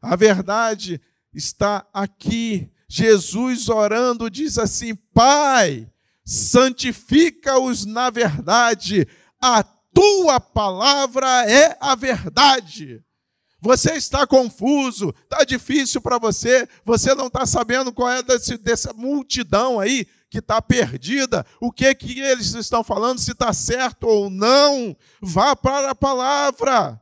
A 0.00 0.16
verdade 0.16 0.98
está 1.34 1.86
aqui. 1.92 2.72
Jesus 2.88 3.68
orando 3.68 4.30
diz 4.30 4.56
assim: 4.56 4.94
Pai, 4.94 5.86
santifica-os 6.24 7.84
na 7.84 8.08
verdade, 8.08 9.06
a 9.38 9.62
tua 9.62 10.40
palavra 10.40 11.44
é 11.48 11.76
a 11.78 11.94
verdade. 11.94 13.04
Você 13.60 13.92
está 13.92 14.26
confuso, 14.26 15.14
está 15.22 15.44
difícil 15.44 16.00
para 16.00 16.18
você, 16.18 16.66
você 16.84 17.14
não 17.14 17.26
está 17.26 17.44
sabendo 17.44 17.92
qual 17.92 18.08
é 18.08 18.22
desse, 18.22 18.56
dessa 18.56 18.92
multidão 18.92 19.78
aí 19.78 20.06
que 20.30 20.38
está 20.38 20.62
perdida, 20.62 21.44
o 21.60 21.72
que 21.72 21.94
que 21.94 22.20
eles 22.20 22.54
estão 22.54 22.84
falando, 22.84 23.18
se 23.18 23.32
está 23.32 23.52
certo 23.52 24.04
ou 24.04 24.30
não. 24.30 24.96
Vá 25.20 25.54
para 25.54 25.90
a 25.90 25.94
palavra, 25.94 26.98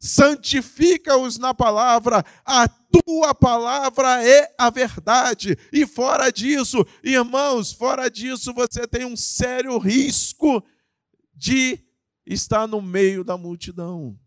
santifica-os 0.00 1.38
na 1.38 1.54
palavra, 1.54 2.24
a 2.44 2.66
tua 2.66 3.34
palavra 3.34 4.26
é 4.26 4.52
a 4.58 4.70
verdade. 4.70 5.56
E 5.72 5.86
fora 5.86 6.32
disso, 6.32 6.84
irmãos, 7.04 7.72
fora 7.72 8.10
disso, 8.10 8.52
você 8.52 8.86
tem 8.86 9.04
um 9.04 9.16
sério 9.16 9.78
risco 9.78 10.64
de 11.34 11.78
estar 12.26 12.66
no 12.66 12.80
meio 12.80 13.22
da 13.22 13.36
multidão. 13.36 14.18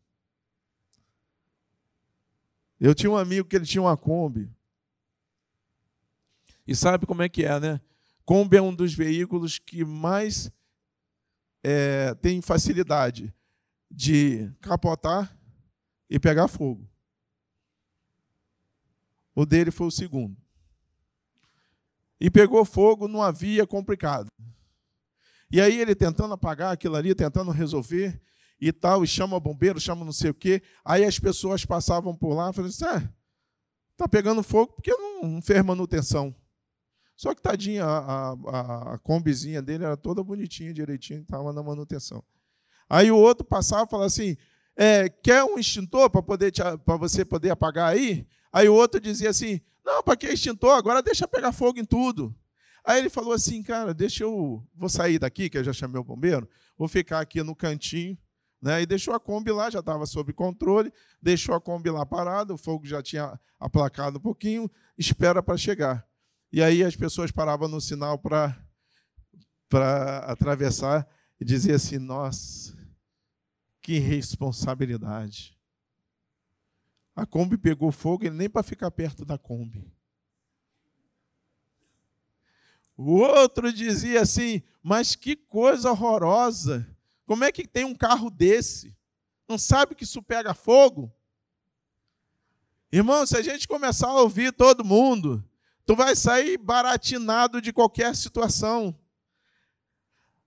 Eu 2.80 2.96
tinha 2.96 3.12
um 3.12 3.18
amigo 3.18 3.48
que 3.48 3.56
ele 3.56 3.66
tinha 3.66 3.82
uma 3.82 3.98
Kombi. 3.98 4.50
E 6.66 6.76
sabe 6.76 7.06
como 7.06 7.22
é 7.22 7.28
que 7.30 7.44
é, 7.44 7.60
né? 7.60 7.82
Kombi 8.24 8.58
é 8.58 8.62
um 8.62 8.74
dos 8.74 8.94
veículos 8.94 9.60
que 9.60 9.84
mais 9.84 10.52
é, 11.64 12.14
tem 12.16 12.42
facilidade 12.42 13.34
de 13.90 14.52
capotar 14.62 15.36
e 16.10 16.20
pegar 16.20 16.48
fogo. 16.48 16.88
O 19.36 19.46
dele 19.46 19.72
foi 19.72 19.88
o 19.88 19.92
segundo. 19.92 20.38
E 22.20 22.30
pegou 22.30 22.64
fogo 22.66 23.08
numa 23.08 23.32
via 23.32 23.66
complicada. 23.66 24.30
E 25.52 25.60
aí 25.60 25.80
ele 25.80 25.96
tentando 25.96 26.34
apagar 26.34 26.74
aquilo 26.74 26.96
ali, 26.96 27.16
tentando 27.16 27.50
resolver, 27.52 28.22
e 28.60 28.72
tal, 28.72 29.04
e 29.04 29.08
chama 29.08 29.40
bombeiro, 29.40 29.80
chama 29.80 30.04
não 30.04 30.12
sei 30.12 30.32
o 30.32 30.34
quê. 30.34 30.62
Aí 30.84 31.04
as 31.04 31.18
pessoas 31.20 31.66
passavam 31.66 32.16
por 32.16 32.34
lá 32.34 32.50
e 32.50 32.54
falavam 32.54 32.66
assim: 32.66 32.86
ah, 32.86 33.10
tá 33.96 34.08
pegando 34.08 34.44
fogo 34.44 34.74
porque 34.74 34.92
não, 34.92 35.24
não 35.24 35.42
fez 35.42 35.64
manutenção. 35.64 36.36
Só 37.16 37.34
que 37.36 37.42
tadinha, 37.42 37.84
a, 37.86 38.32
a, 38.32 38.94
a 38.94 38.98
combizinha 39.00 39.62
dele 39.62 39.84
era 39.84 39.98
toda 39.98 40.24
bonitinha, 40.24 40.74
direitinho, 40.74 41.22
estava 41.22 41.52
na 41.52 41.62
manutenção. 41.62 42.24
Aí 42.90 43.12
o 43.12 43.18
outro 43.18 43.46
passava 43.46 43.84
e 43.84 43.90
falava 43.90 44.08
assim: 44.08 44.38
é, 44.76 45.10
quer 45.10 45.44
um 45.44 45.60
extintor 45.60 46.10
para 46.10 46.22
poder 46.22 46.54
para 46.86 46.98
você 46.98 47.26
poder 47.26 47.52
apagar 47.52 47.92
aí? 47.92 48.26
Aí 48.52 48.68
o 48.68 48.74
outro 48.74 49.00
dizia 49.00 49.30
assim: 49.30 49.62
não, 49.86 50.04
para 50.04 50.16
que 50.16 50.28
extintor? 50.28 50.78
Agora 50.78 51.02
deixa 51.02 51.28
pegar 51.28 51.52
fogo 51.52 51.80
em 51.80 51.86
tudo. 51.86 52.36
Aí 52.86 53.00
ele 53.00 53.10
falou 53.10 53.34
assim, 53.34 53.62
cara, 53.62 53.94
deixa 53.94 54.24
eu. 54.24 54.64
Vou 54.74 54.90
sair 54.90 55.20
daqui, 55.20 55.50
que 55.50 55.58
eu 55.58 55.64
já 55.64 55.74
chamei 55.74 56.00
o 56.00 56.04
bombeiro, 56.04 56.48
vou 56.78 56.88
ficar 56.88 57.20
aqui 57.20 57.44
no 57.44 57.56
cantinho, 57.56 58.18
né? 58.62 58.82
E 58.82 58.86
deixou 58.86 59.14
a 59.14 59.20
Kombi 59.20 59.52
lá, 59.52 59.70
já 59.70 59.80
estava 59.80 60.06
sob 60.06 60.34
controle, 60.34 60.92
deixou 61.22 61.56
a 61.56 61.62
Kombi 61.62 61.90
lá 61.90 62.06
parada, 62.06 62.54
o 62.54 62.58
fogo 62.58 62.86
já 62.86 63.02
tinha 63.02 63.40
aplacado 63.60 64.18
um 64.18 64.22
pouquinho, 64.22 64.70
espera 64.98 65.42
para 65.42 65.58
chegar. 65.58 66.08
E 66.52 66.62
aí 66.62 66.84
as 66.84 66.96
pessoas 66.96 67.32
paravam 67.32 67.68
no 67.68 67.80
sinal 67.80 68.18
para 68.18 68.58
atravessar 70.26 71.08
e 71.40 71.46
diziam 71.46 71.76
assim: 71.76 71.98
nossa, 71.98 72.78
que 73.82 74.00
responsabilidade. 74.00 75.58
A 77.16 77.26
Kombi 77.26 77.58
pegou 77.58 77.92
fogo, 77.92 78.26
ele 78.26 78.36
nem 78.36 78.50
para 78.50 78.64
ficar 78.64 78.90
perto 78.92 79.26
da 79.26 79.38
Kombi. 79.38 79.92
O 82.96 83.20
outro 83.20 83.72
dizia 83.72 84.22
assim: 84.22 84.62
Mas 84.84 85.16
que 85.16 85.36
coisa 85.36 85.92
horrorosa! 85.92 86.86
Como 87.30 87.44
é 87.44 87.52
que 87.52 87.68
tem 87.68 87.86
um 87.86 87.94
carro 87.94 88.32
desse? 88.32 88.98
Não 89.48 89.56
sabe 89.56 89.94
que 89.94 90.04
isso 90.04 90.20
pega 90.20 90.52
fogo? 90.56 91.14
Irmão, 92.92 93.24
se 93.24 93.38
a 93.38 93.42
gente 93.44 93.68
começar 93.68 94.08
a 94.08 94.22
ouvir 94.22 94.52
todo 94.52 94.84
mundo, 94.84 95.48
tu 95.86 95.96
vai 95.96 96.16
sair 96.16 96.58
baratinado 96.58 97.62
de 97.62 97.72
qualquer 97.72 98.16
situação. 98.16 98.98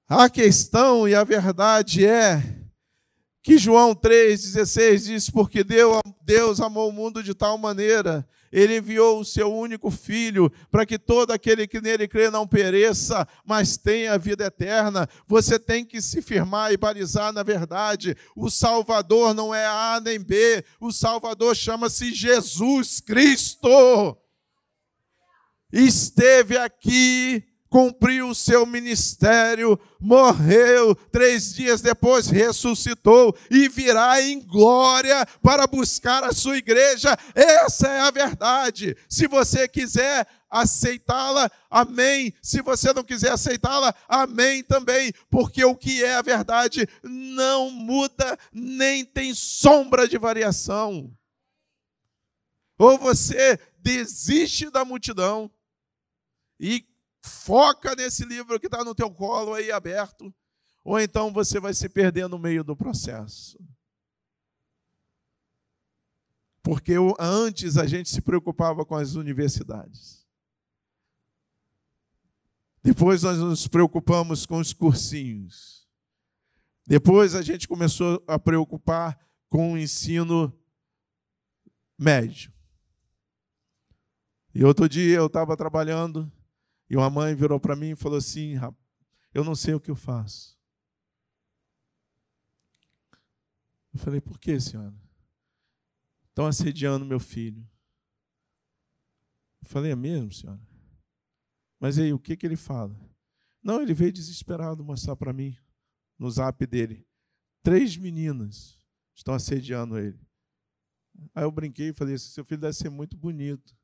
A 0.08 0.28
questão 0.28 1.08
e 1.08 1.14
a 1.14 1.22
verdade 1.22 2.04
é 2.04 2.42
que 3.44 3.58
João 3.58 3.94
3,16 3.94 5.04
diz: 5.04 5.30
Porque 5.30 5.62
Deus 5.62 6.60
amou 6.60 6.88
o 6.88 6.92
mundo 6.92 7.22
de 7.22 7.32
tal 7.32 7.56
maneira, 7.56 8.28
Ele 8.52 8.76
enviou 8.76 9.18
o 9.18 9.24
seu 9.24 9.52
único 9.52 9.90
filho, 9.90 10.52
para 10.70 10.84
que 10.84 10.98
todo 10.98 11.30
aquele 11.30 11.66
que 11.66 11.80
nele 11.80 12.06
crê 12.06 12.30
não 12.30 12.46
pereça, 12.46 13.26
mas 13.44 13.76
tenha 13.76 14.12
a 14.12 14.18
vida 14.18 14.44
eterna. 14.44 15.08
Você 15.26 15.58
tem 15.58 15.84
que 15.84 16.02
se 16.02 16.20
firmar 16.20 16.72
e 16.72 16.76
balizar 16.76 17.32
na 17.32 17.42
verdade. 17.42 18.16
O 18.36 18.50
Salvador 18.50 19.32
não 19.32 19.54
é 19.54 19.66
A 19.66 20.00
nem 20.04 20.20
B, 20.20 20.64
o 20.78 20.92
Salvador 20.92 21.56
chama-se 21.56 22.12
Jesus 22.12 23.00
Cristo. 23.00 24.18
Esteve 25.72 26.58
aqui 26.58 27.51
cumpriu 27.72 28.28
o 28.28 28.34
seu 28.34 28.66
ministério, 28.66 29.80
morreu, 29.98 30.94
três 31.10 31.54
dias 31.54 31.80
depois 31.80 32.26
ressuscitou 32.26 33.34
e 33.50 33.66
virá 33.66 34.20
em 34.20 34.40
glória 34.40 35.24
para 35.40 35.66
buscar 35.66 36.22
a 36.22 36.34
sua 36.34 36.58
igreja. 36.58 37.16
Essa 37.34 37.88
é 37.88 38.00
a 38.00 38.10
verdade. 38.10 38.94
Se 39.08 39.26
você 39.26 39.66
quiser 39.66 40.26
aceitá-la, 40.50 41.50
amém. 41.70 42.34
Se 42.42 42.60
você 42.60 42.92
não 42.92 43.02
quiser 43.02 43.32
aceitá-la, 43.32 43.94
amém 44.06 44.62
também, 44.62 45.10
porque 45.30 45.64
o 45.64 45.74
que 45.74 46.04
é 46.04 46.16
a 46.16 46.20
verdade 46.20 46.86
não 47.02 47.70
muda, 47.70 48.38
nem 48.52 49.02
tem 49.02 49.32
sombra 49.32 50.06
de 50.06 50.18
variação. 50.18 51.10
Ou 52.78 52.98
você 52.98 53.58
desiste 53.78 54.68
da 54.68 54.84
multidão 54.84 55.50
e 56.60 56.84
Foca 57.22 57.94
nesse 57.94 58.24
livro 58.24 58.58
que 58.58 58.66
está 58.66 58.84
no 58.84 58.94
teu 58.94 59.10
colo 59.10 59.54
aí 59.54 59.70
aberto, 59.70 60.34
ou 60.84 60.98
então 60.98 61.32
você 61.32 61.60
vai 61.60 61.72
se 61.72 61.88
perder 61.88 62.28
no 62.28 62.38
meio 62.38 62.64
do 62.64 62.76
processo. 62.76 63.56
Porque 66.62 66.94
antes 67.18 67.76
a 67.76 67.86
gente 67.86 68.08
se 68.08 68.20
preocupava 68.20 68.84
com 68.84 68.96
as 68.96 69.14
universidades. 69.14 70.26
Depois 72.82 73.22
nós 73.22 73.38
nos 73.38 73.68
preocupamos 73.68 74.44
com 74.44 74.58
os 74.58 74.72
cursinhos. 74.72 75.86
Depois 76.84 77.36
a 77.36 77.42
gente 77.42 77.68
começou 77.68 78.22
a 78.26 78.38
preocupar 78.38 79.16
com 79.48 79.72
o 79.72 79.78
ensino 79.78 80.52
médio. 81.96 82.52
E 84.52 84.64
outro 84.64 84.88
dia 84.88 85.16
eu 85.16 85.26
estava 85.26 85.56
trabalhando 85.56 86.30
e 86.92 86.96
uma 86.96 87.08
mãe 87.08 87.34
virou 87.34 87.58
para 87.58 87.74
mim 87.74 87.92
e 87.92 87.96
falou 87.96 88.18
assim: 88.18 88.52
Eu 89.32 89.42
não 89.42 89.54
sei 89.54 89.72
o 89.72 89.80
que 89.80 89.90
eu 89.90 89.96
faço. 89.96 90.60
Eu 93.94 93.98
falei: 93.98 94.20
Por 94.20 94.38
que, 94.38 94.60
senhora? 94.60 94.94
Estão 96.28 96.44
assediando 96.46 97.06
meu 97.06 97.18
filho. 97.18 97.66
Eu 99.62 99.68
falei: 99.70 99.92
É 99.92 99.96
mesmo, 99.96 100.30
senhora? 100.34 100.60
Mas 101.80 101.98
aí, 101.98 102.12
o 102.12 102.18
que, 102.18 102.36
que 102.36 102.44
ele 102.44 102.56
fala? 102.56 102.94
Não, 103.62 103.80
ele 103.80 103.94
veio 103.94 104.12
desesperado 104.12 104.84
mostrar 104.84 105.16
para 105.16 105.32
mim, 105.32 105.56
no 106.18 106.30
zap 106.30 106.66
dele. 106.66 107.08
Três 107.62 107.96
meninas 107.96 108.78
estão 109.14 109.32
assediando 109.32 109.98
ele. 109.98 110.20
Aí 111.34 111.44
eu 111.44 111.50
brinquei 111.50 111.88
e 111.88 111.94
falei: 111.94 112.18
Seu 112.18 112.44
filho 112.44 112.60
deve 112.60 112.74
ser 112.74 112.90
muito 112.90 113.16
bonito. 113.16 113.74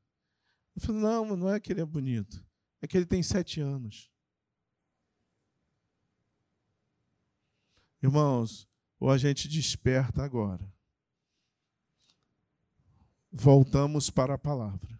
Eu 0.75 0.81
falei: 0.83 1.01
Não, 1.01 1.35
não 1.35 1.49
é 1.49 1.59
que 1.59 1.73
ele 1.73 1.81
é 1.81 1.85
bonito 1.85 2.47
é 2.81 2.87
que 2.87 2.97
ele 2.97 3.05
tem 3.05 3.21
sete 3.21 3.59
anos. 3.59 4.11
Irmãos, 8.01 8.67
ou 8.99 9.09
a 9.09 9.17
gente 9.17 9.47
desperta 9.47 10.23
agora. 10.23 10.71
Voltamos 13.31 14.09
para 14.09 14.35
a 14.35 14.37
palavra. 14.37 14.99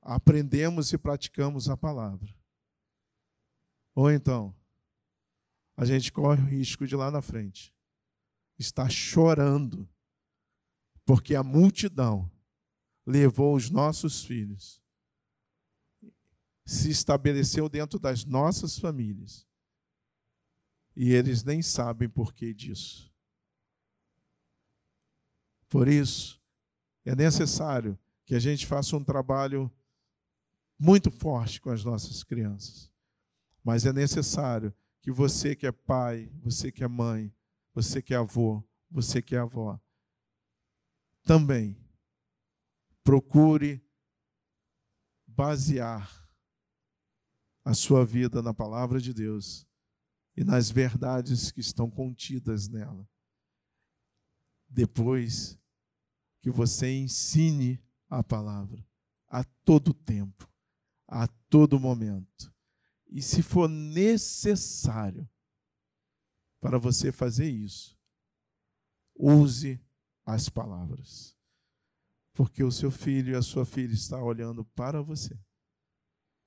Aprendemos 0.00 0.92
e 0.92 0.98
praticamos 0.98 1.68
a 1.68 1.76
palavra. 1.76 2.34
Ou 3.94 4.10
então, 4.10 4.54
a 5.76 5.84
gente 5.84 6.12
corre 6.12 6.42
o 6.42 6.46
risco 6.46 6.86
de 6.86 6.94
lá 6.94 7.10
na 7.10 7.20
frente 7.20 7.74
estar 8.58 8.88
chorando, 8.90 9.88
porque 11.04 11.34
a 11.34 11.42
multidão 11.42 12.30
levou 13.04 13.54
os 13.54 13.68
nossos 13.68 14.24
filhos 14.24 14.82
se 16.66 16.90
estabeleceu 16.90 17.68
dentro 17.68 17.96
das 17.96 18.24
nossas 18.24 18.76
famílias. 18.76 19.46
E 20.96 21.12
eles 21.12 21.44
nem 21.44 21.62
sabem 21.62 22.08
por 22.08 22.34
que 22.34 22.52
disso. 22.52 23.14
Por 25.68 25.86
isso, 25.86 26.42
é 27.04 27.14
necessário 27.14 27.96
que 28.24 28.34
a 28.34 28.40
gente 28.40 28.66
faça 28.66 28.96
um 28.96 29.04
trabalho 29.04 29.70
muito 30.76 31.10
forte 31.10 31.60
com 31.60 31.70
as 31.70 31.84
nossas 31.84 32.24
crianças. 32.24 32.90
Mas 33.62 33.86
é 33.86 33.92
necessário 33.92 34.74
que 35.00 35.12
você 35.12 35.54
que 35.54 35.66
é 35.66 35.72
pai, 35.72 36.30
você 36.42 36.72
que 36.72 36.82
é 36.82 36.88
mãe, 36.88 37.32
você 37.72 38.02
que 38.02 38.12
é 38.12 38.16
avô, 38.16 38.62
você 38.90 39.22
que 39.22 39.36
é 39.36 39.38
avó, 39.38 39.78
também 41.22 41.76
procure 43.04 43.84
basear 45.26 46.25
a 47.66 47.74
sua 47.74 48.06
vida 48.06 48.40
na 48.40 48.54
palavra 48.54 49.00
de 49.00 49.12
Deus 49.12 49.66
e 50.36 50.44
nas 50.44 50.70
verdades 50.70 51.50
que 51.50 51.58
estão 51.58 51.90
contidas 51.90 52.68
nela. 52.68 53.10
Depois 54.68 55.58
que 56.40 56.48
você 56.48 56.96
ensine 56.96 57.82
a 58.08 58.22
palavra 58.22 58.86
a 59.26 59.42
todo 59.64 59.92
tempo, 59.92 60.48
a 61.08 61.26
todo 61.26 61.80
momento. 61.80 62.54
E 63.08 63.20
se 63.20 63.42
for 63.42 63.68
necessário 63.68 65.28
para 66.60 66.78
você 66.78 67.10
fazer 67.10 67.50
isso, 67.50 67.98
use 69.12 69.84
as 70.24 70.48
palavras. 70.48 71.36
Porque 72.32 72.62
o 72.62 72.70
seu 72.70 72.92
filho 72.92 73.32
e 73.32 73.36
a 73.36 73.42
sua 73.42 73.66
filha 73.66 73.92
estão 73.92 74.22
olhando 74.22 74.64
para 74.66 75.02
você 75.02 75.36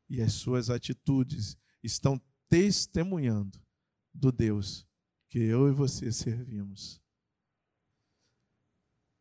e 0.10 0.22
as 0.22 0.34
suas 0.34 0.70
atitudes 0.70 1.58
estão 1.84 2.20
testemunhando 2.50 3.62
do 4.14 4.32
Deus 4.32 4.88
que 5.30 5.40
eu 5.40 5.68
e 5.68 5.72
você 5.72 6.12
servimos. 6.12 7.02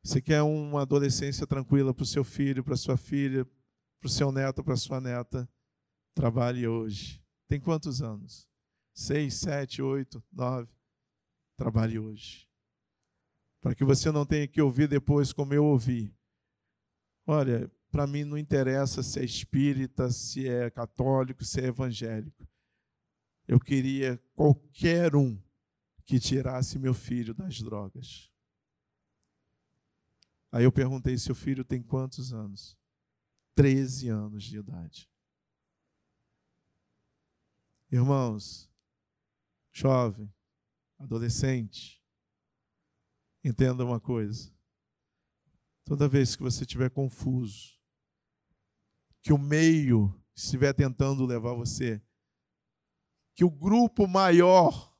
Você 0.03 0.22
quer 0.22 0.42
uma 0.42 0.83
adolescência 0.83 1.46
tranquila 1.46 1.92
para 1.92 2.03
o 2.03 2.07
seu 2.07 2.24
filho, 2.24 2.64
para 2.64 2.77
sua 2.77 2.96
filha, 2.96 3.44
para 4.01 4.07
o 4.07 4.11
seu 4.11 4.33
neto, 4.33 4.64
para 4.64 4.77
sua 4.77 5.01
neta? 5.01 5.48
Trabalhe 6.14 6.66
hoje. 6.66 7.22
Tem 7.46 7.61
quantos 7.61 8.01
anos? 8.01 8.48
Seis, 8.94 9.35
sete, 9.35 9.83
oito, 9.83 10.24
nove. 10.33 10.72
Trabalhe 11.57 11.98
hoje. 11.98 12.48
Para 13.61 13.74
que 13.74 13.85
você 13.85 14.11
não 14.11 14.24
tenha 14.24 14.48
que 14.48 14.62
ouvir 14.62 14.88
depois 14.88 15.33
como 15.33 15.53
eu 15.53 15.64
ouvi. 15.64 16.14
Olha, 17.27 17.70
para 17.90 18.07
mim 18.07 18.24
não 18.24 18.37
interessa 18.37 19.03
se 19.03 19.18
é 19.20 19.24
espírita, 19.24 20.11
se 20.11 20.48
é 20.48 20.70
católico, 20.70 21.44
se 21.44 21.61
é 21.61 21.66
evangélico. 21.66 22.46
Eu 23.46 23.59
queria 23.59 24.22
qualquer 24.35 25.16
um 25.16 25.40
que 26.05 26.20
tirasse 26.20 26.79
meu 26.79 26.94
filho 26.94 27.35
das 27.35 27.61
drogas. 27.61 28.31
Aí 30.51 30.64
eu 30.64 30.72
perguntei: 30.72 31.16
seu 31.16 31.35
filho 31.35 31.64
tem 31.64 31.83
quantos 31.83 32.33
anos? 32.33 32.77
Treze 33.55 34.09
anos 34.09 34.44
de 34.44 34.59
idade. 34.59 35.11
Irmãos, 37.90 38.70
jovem, 39.72 40.33
adolescente, 40.98 42.03
entenda 43.42 43.85
uma 43.85 43.98
coisa. 43.98 44.53
Toda 45.85 46.07
vez 46.07 46.37
que 46.37 46.42
você 46.42 46.64
estiver 46.64 46.90
confuso, 46.90 47.77
que 49.28 49.32
o 49.34 49.36
meio 49.36 50.18
estiver 50.34 50.72
tentando 50.72 51.26
levar 51.26 51.52
você, 51.52 52.00
que 53.34 53.44
o 53.44 53.50
grupo 53.50 54.08
maior, 54.08 54.96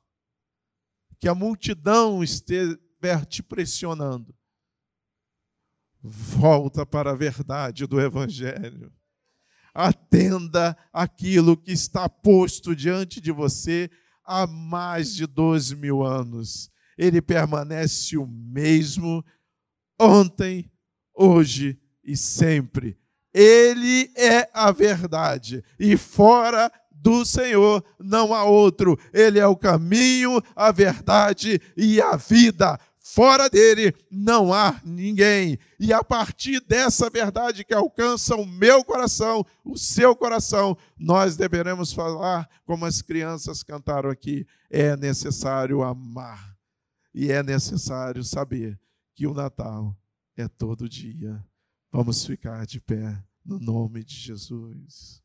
que 1.17 1.27
a 1.27 1.33
multidão 1.33 2.23
estiver 2.23 3.25
te 3.25 3.41
pressionando, 3.41 4.37
volta 5.99 6.85
para 6.85 7.09
a 7.09 7.15
verdade 7.15 7.87
do 7.87 7.99
Evangelho. 7.99 8.93
atenda 9.73 10.77
aquilo 10.93 11.57
que 11.57 11.71
está 11.71 12.07
posto 12.07 12.75
diante 12.75 13.19
de 13.19 13.31
você 13.31 13.89
há 14.23 14.45
mais 14.45 15.15
de 15.15 15.25
dois 15.25 15.71
mil 15.71 16.03
anos. 16.03 16.69
Ele 16.95 17.19
permanece 17.19 18.15
o 18.15 18.27
mesmo 18.27 19.25
ontem, 19.99 20.71
hoje 21.15 21.81
e 22.03 22.15
sempre. 22.15 22.98
Ele 23.33 24.11
é 24.15 24.49
a 24.53 24.71
verdade, 24.71 25.63
e 25.79 25.95
fora 25.95 26.71
do 26.91 27.25
Senhor 27.25 27.83
não 27.99 28.33
há 28.33 28.43
outro. 28.43 28.97
Ele 29.13 29.39
é 29.39 29.47
o 29.47 29.55
caminho, 29.55 30.41
a 30.55 30.71
verdade 30.71 31.61
e 31.75 32.01
a 32.01 32.15
vida. 32.15 32.79
Fora 33.11 33.49
dele 33.49 33.95
não 34.11 34.53
há 34.53 34.79
ninguém. 34.83 35.57
E 35.79 35.91
a 35.91 36.03
partir 36.03 36.59
dessa 36.61 37.09
verdade 37.09 37.63
que 37.63 37.73
alcança 37.73 38.35
o 38.35 38.45
meu 38.45 38.83
coração, 38.83 39.43
o 39.65 39.75
seu 39.75 40.15
coração, 40.15 40.77
nós 40.95 41.35
deveremos 41.35 41.91
falar 41.91 42.47
como 42.65 42.85
as 42.85 43.01
crianças 43.01 43.63
cantaram 43.63 44.11
aqui: 44.11 44.45
é 44.69 44.95
necessário 44.95 45.81
amar. 45.81 46.55
E 47.11 47.31
é 47.31 47.41
necessário 47.41 48.23
saber 48.23 48.79
que 49.15 49.25
o 49.25 49.33
Natal 49.33 49.97
é 50.37 50.47
todo 50.47 50.87
dia. 50.87 51.43
Vamos 51.91 52.23
ficar 52.23 52.67
de 52.67 52.79
pé 52.79 53.19
no 53.43 53.59
nome 53.59 54.03
de 54.03 54.13
Jesus. 54.13 55.23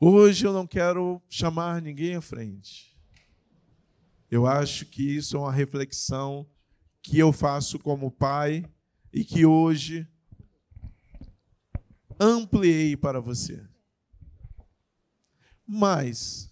Hoje 0.00 0.46
eu 0.46 0.52
não 0.52 0.66
quero 0.66 1.20
chamar 1.28 1.82
ninguém 1.82 2.16
à 2.16 2.22
frente. 2.22 2.98
Eu 4.30 4.46
acho 4.46 4.86
que 4.86 5.02
isso 5.02 5.36
é 5.36 5.40
uma 5.40 5.52
reflexão 5.52 6.48
que 7.02 7.18
eu 7.18 7.30
faço 7.30 7.78
como 7.78 8.10
pai 8.10 8.64
e 9.12 9.22
que 9.22 9.44
hoje 9.44 10.08
ampliei 12.18 12.96
para 12.96 13.20
você. 13.20 13.68
Mas 15.66 16.50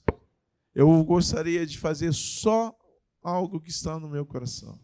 eu 0.75 1.03
gostaria 1.03 1.67
de 1.67 1.79
fazer 1.79 2.13
só 2.13 2.79
algo 3.23 3.59
que 3.59 3.71
está 3.71 3.99
no 3.99 4.11
meu 4.11 4.27
coração. 4.27 4.79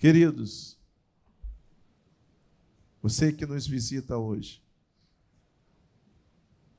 Queridos, 0.00 0.80
você 3.02 3.30
que 3.30 3.44
nos 3.44 3.66
visita 3.66 4.16
hoje, 4.16 4.64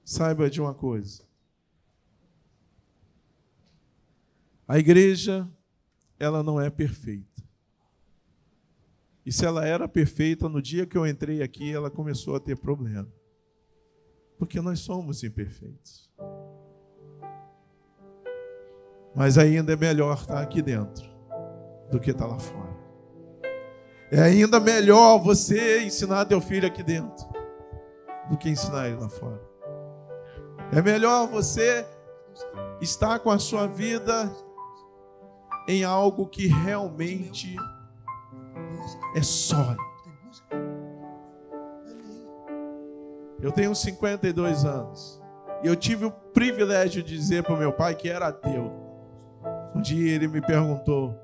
saiba 0.04 0.50
de 0.50 0.60
uma 0.60 0.74
coisa. 0.74 1.22
A 4.68 4.80
igreja, 4.80 5.48
ela 6.18 6.42
não 6.42 6.60
é 6.60 6.72
perfeita. 6.72 7.44
E 9.24 9.32
se 9.32 9.46
ela 9.46 9.68
era 9.68 9.88
perfeita, 9.88 10.50
no 10.50 10.60
dia 10.60 10.88
que 10.88 10.98
eu 10.98 11.06
entrei 11.06 11.44
aqui, 11.44 11.72
ela 11.72 11.92
começou 11.92 12.36
a 12.36 12.40
ter 12.40 12.58
problema. 12.58 13.08
Porque 14.40 14.60
nós 14.60 14.80
somos 14.80 15.24
imperfeitos. 15.24 16.12
Mas 19.16 19.38
ainda 19.38 19.74
é 19.74 19.76
melhor 19.76 20.18
estar 20.18 20.42
aqui 20.42 20.60
dentro 20.60 21.06
do 21.92 22.00
que 22.00 22.10
estar 22.10 22.26
lá 22.26 22.40
fora. 22.40 22.71
É 24.12 24.21
ainda 24.21 24.60
melhor 24.60 25.19
você 25.19 25.84
ensinar 25.84 26.26
teu 26.26 26.41
filho 26.41 26.67
aqui 26.67 26.84
dentro 26.84 27.26
do 28.30 28.38
que 28.38 28.50
ensinar 28.50 28.88
ele 28.88 28.97
lá 28.97 29.08
fora. 29.08 29.41
É 30.74 30.82
melhor 30.82 31.28
você 31.28 31.86
estar 32.82 33.19
com 33.19 33.32
a 33.32 33.39
sua 33.39 33.67
vida 33.67 34.30
em 35.65 35.86
algo 35.86 36.28
que 36.28 36.47
realmente 36.47 37.56
é 39.15 39.21
sólido. 39.21 39.82
Eu 43.41 43.52
tenho 43.52 43.74
52 43.74 44.65
anos 44.65 45.21
e 45.63 45.67
eu 45.67 45.76
tive 45.76 46.06
o 46.06 46.12
privilégio 46.12 47.02
de 47.02 47.15
dizer 47.15 47.43
para 47.43 47.54
o 47.54 47.58
meu 47.58 47.71
pai 47.71 47.95
que 47.95 48.10
era 48.10 48.28
ateu. 48.28 48.71
Um 49.74 49.82
dia 49.82 50.13
ele 50.13 50.28
me 50.28 50.41
perguntou, 50.41 51.15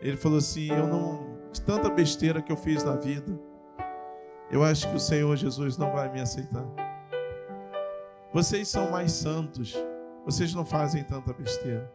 ele 0.00 0.16
falou 0.16 0.38
assim: 0.38 0.68
Eu 0.70 0.86
não, 0.86 1.27
de 1.52 1.60
tanta 1.62 1.88
besteira 1.90 2.42
que 2.42 2.52
eu 2.52 2.56
fiz 2.56 2.84
na 2.84 2.96
vida, 2.96 3.38
eu 4.50 4.62
acho 4.62 4.88
que 4.88 4.96
o 4.96 5.00
Senhor 5.00 5.36
Jesus 5.36 5.76
não 5.76 5.92
vai 5.92 6.10
me 6.10 6.20
aceitar. 6.20 6.66
Vocês 8.32 8.68
são 8.68 8.90
mais 8.90 9.12
santos. 9.12 9.76
Vocês 10.24 10.54
não 10.54 10.64
fazem 10.64 11.02
tanta 11.04 11.32
besteira. 11.32 11.90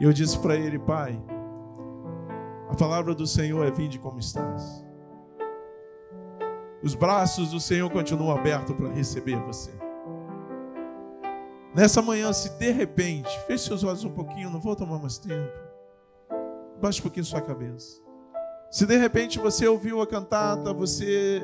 E 0.00 0.04
eu 0.04 0.12
disse 0.12 0.38
para 0.38 0.56
ele, 0.56 0.78
pai, 0.78 1.20
a 2.68 2.74
palavra 2.74 3.14
do 3.14 3.26
Senhor 3.26 3.64
é 3.64 3.70
vinde 3.70 3.98
como 3.98 4.18
estás. 4.18 4.84
Os 6.82 6.94
braços 6.94 7.50
do 7.50 7.60
Senhor 7.60 7.88
continuam 7.90 8.36
abertos 8.36 8.74
para 8.74 8.88
receber 8.92 9.36
você. 9.44 9.70
Nessa 11.74 12.02
manhã, 12.02 12.32
se 12.32 12.50
de 12.58 12.70
repente, 12.70 13.30
feche 13.46 13.64
seus 13.64 13.84
olhos 13.84 14.04
um 14.04 14.12
pouquinho, 14.12 14.50
não 14.50 14.60
vou 14.60 14.74
tomar 14.74 14.98
mais 14.98 15.18
tempo. 15.18 15.52
Baixe 16.80 17.00
um 17.00 17.02
pouquinho 17.02 17.24
sua 17.24 17.40
cabeça. 17.40 18.05
Se 18.70 18.84
de 18.86 18.96
repente 18.96 19.38
você 19.38 19.66
ouviu 19.66 20.00
a 20.00 20.06
cantata, 20.06 20.72
você 20.72 21.42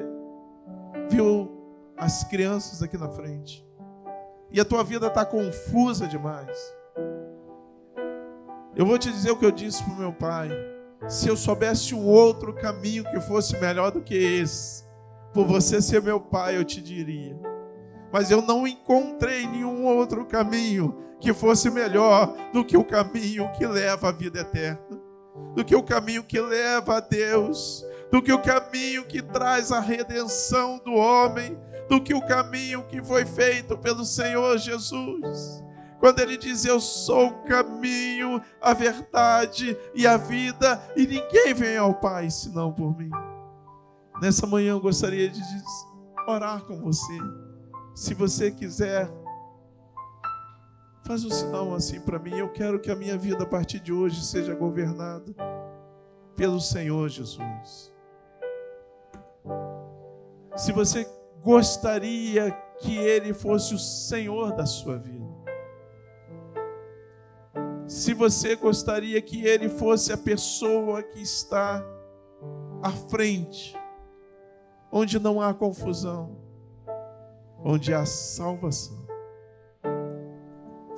viu 1.09 1.51
as 1.97 2.25
crianças 2.25 2.83
aqui 2.83 2.99
na 2.99 3.09
frente 3.09 3.67
e 4.51 4.61
a 4.61 4.65
tua 4.65 4.85
vida 4.85 5.07
está 5.07 5.25
confusa 5.25 6.07
demais. 6.07 6.59
Eu 8.75 8.87
vou 8.87 8.99
te 8.99 9.11
dizer 9.11 9.31
o 9.31 9.37
que 9.37 9.47
eu 9.47 9.51
disse 9.51 9.83
para 9.83 9.93
o 9.95 9.99
meu 9.99 10.13
pai. 10.13 10.51
Se 11.09 11.29
eu 11.29 11.37
soubesse 11.37 11.95
um 11.95 12.07
outro 12.07 12.55
caminho 12.55 13.05
que 13.05 13.21
fosse 13.21 13.59
melhor 13.59 13.91
do 13.91 14.03
que 14.03 14.15
esse, 14.15 14.85
por 15.33 15.47
você 15.47 15.81
ser 15.81 16.03
meu 16.03 16.21
pai, 16.21 16.57
eu 16.57 16.65
te 16.65 16.81
diria. 16.81 17.39
Mas 18.13 18.31
eu 18.31 18.43
não 18.43 18.67
encontrei 18.67 19.47
nenhum 19.47 19.87
outro 19.87 20.25
caminho 20.27 20.97
que 21.19 21.33
fosse 21.33 21.71
melhor 21.71 22.35
do 22.53 22.65
que 22.65 22.77
o 22.77 22.85
caminho 22.85 23.51
que 23.53 23.67
leva 23.67 24.09
à 24.09 24.13
vida 24.13 24.41
eterna, 24.41 25.01
do 25.55 25.65
que 25.65 25.75
o 25.75 25.83
caminho 25.83 26.23
que 26.23 26.41
leva 26.41 26.97
a 26.97 27.01
Deus, 27.01 27.85
do 28.11 28.23
que 28.23 28.33
o 28.33 28.43
caminho 28.43 29.05
que 29.05 29.23
traz 29.23 29.73
a 29.73 29.81
redenção 29.81 30.79
do 30.85 30.93
homem 30.93 31.59
do 31.93 32.01
que 32.01 32.15
o 32.15 32.23
caminho 32.23 32.85
que 32.85 33.03
foi 33.03 33.27
feito 33.27 33.77
pelo 33.77 34.03
Senhor 34.03 34.57
Jesus. 34.57 35.63
Quando 36.01 36.21
ele 36.21 36.39
diz: 36.39 36.65
Eu 36.65 36.81
sou 36.81 37.29
o 37.29 37.43
caminho, 37.43 38.41
a 38.61 38.73
verdade 38.73 39.77
e 39.95 40.07
a 40.07 40.17
vida, 40.17 40.83
e 40.97 41.07
ninguém 41.07 41.53
vem 41.55 41.77
ao 41.77 41.95
Pai 41.95 42.31
senão 42.31 42.73
por 42.73 42.97
mim. 42.97 43.11
Nessa 44.23 44.47
manhã 44.47 44.71
eu 44.71 44.81
gostaria 44.81 45.29
de 45.29 45.43
orar 46.27 46.63
com 46.65 46.81
você. 46.81 47.19
Se 47.95 48.15
você 48.15 48.51
quiser, 48.51 49.11
faz 51.03 51.25
um 51.25 51.31
sinal 51.31 51.75
assim 51.75 52.01
para 52.01 52.19
mim. 52.19 52.37
Eu 52.39 52.49
quero 52.49 52.81
que 52.81 52.91
a 52.91 52.97
minha 52.97 53.19
vida 53.19 53.43
a 53.43 53.47
partir 53.47 53.81
de 53.81 53.93
hoje 53.93 54.25
seja 54.25 54.55
governada 54.55 55.35
pelo 56.35 56.61
Senhor 56.61 57.09
Jesus. 57.09 57.93
Se 60.57 60.73
você 60.73 61.07
gostaria 61.43 62.51
que 62.81 62.97
Ele 62.97 63.33
fosse 63.33 63.75
o 63.75 63.79
Senhor 63.79 64.53
da 64.55 64.67
sua 64.67 64.97
vida. 64.97 65.23
Se 67.87 68.15
você 68.15 68.57
gostaria 68.57 69.21
que 69.21 69.45
Ele 69.45 69.69
fosse 69.69 70.13
a 70.13 70.17
pessoa 70.17 71.03
que 71.03 71.21
está 71.21 71.85
à 72.83 72.91
frente, 72.91 73.77
onde 74.91 75.19
não 75.19 75.41
há 75.41 75.53
confusão, 75.53 76.37
onde 77.65 77.93
há 77.93 78.07
salvação. 78.07 79.02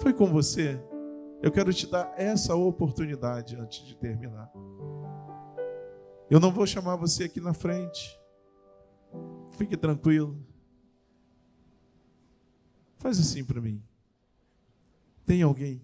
Foi 0.05 0.12
com 0.12 0.27
você? 0.27 0.79
Eu 1.43 1.51
quero 1.51 1.73
te 1.73 1.87
dar 1.87 2.12
essa 2.19 2.55
oportunidade 2.55 3.57
antes 3.57 3.87
de 3.87 3.97
terminar. 3.97 4.53
Eu 6.29 6.38
não 6.38 6.53
vou 6.53 6.67
chamar 6.67 6.97
você 6.97 7.25
aqui 7.25 7.40
na 7.40 7.55
frente. 7.55 8.14
Fique 9.57 9.79
tranquilo. 9.79 10.38
Faz 12.99 13.19
assim 13.19 13.43
para 13.43 13.62
mim. 13.62 13.83
Tem 15.25 15.40
alguém 15.40 15.83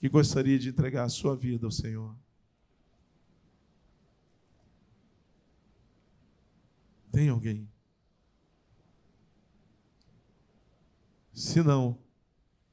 que 0.00 0.08
gostaria 0.08 0.58
de 0.58 0.70
entregar 0.70 1.04
a 1.04 1.08
sua 1.08 1.36
vida 1.36 1.64
ao 1.64 1.70
Senhor? 1.70 2.16
Tem 7.12 7.28
alguém? 7.28 7.70
Se 11.32 11.62
não, 11.62 11.96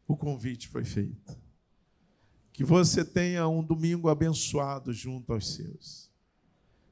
o 0.07 0.15
convite 0.15 0.67
foi 0.67 0.83
feito. 0.83 1.37
Que 2.53 2.63
você 2.63 3.03
tenha 3.03 3.47
um 3.47 3.63
domingo 3.63 4.07
abençoado 4.07 4.93
junto 4.93 5.33
aos 5.33 5.53
seus. 5.53 6.09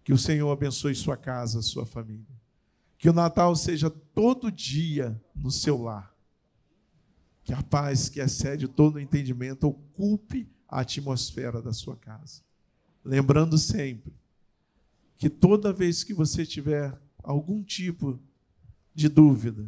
Que 0.03 0.11
o 0.11 0.17
Senhor 0.17 0.51
abençoe 0.51 0.93
sua 0.93 1.15
casa, 1.15 1.61
sua 1.61 1.85
família. 1.85 2.35
Que 2.97 3.09
o 3.09 3.13
Natal 3.13 3.55
seja 3.55 3.89
todo 3.89 4.51
dia 4.51 5.21
no 5.35 5.51
seu 5.51 5.81
lar. 5.81 6.13
Que 7.43 7.53
a 7.53 7.61
paz 7.61 8.09
que 8.09 8.19
excede 8.19 8.67
todo 8.67 8.95
o 8.95 8.99
entendimento 8.99 9.67
ocupe 9.67 10.49
a 10.67 10.81
atmosfera 10.81 11.61
da 11.61 11.71
sua 11.71 11.95
casa. 11.95 12.41
Lembrando 13.03 13.57
sempre 13.57 14.13
que 15.17 15.29
toda 15.29 15.71
vez 15.71 16.03
que 16.03 16.13
você 16.13 16.41
estiver 16.41 16.97
algum 17.23 17.63
tipo 17.63 18.19
de 18.93 19.07
dúvida, 19.07 19.65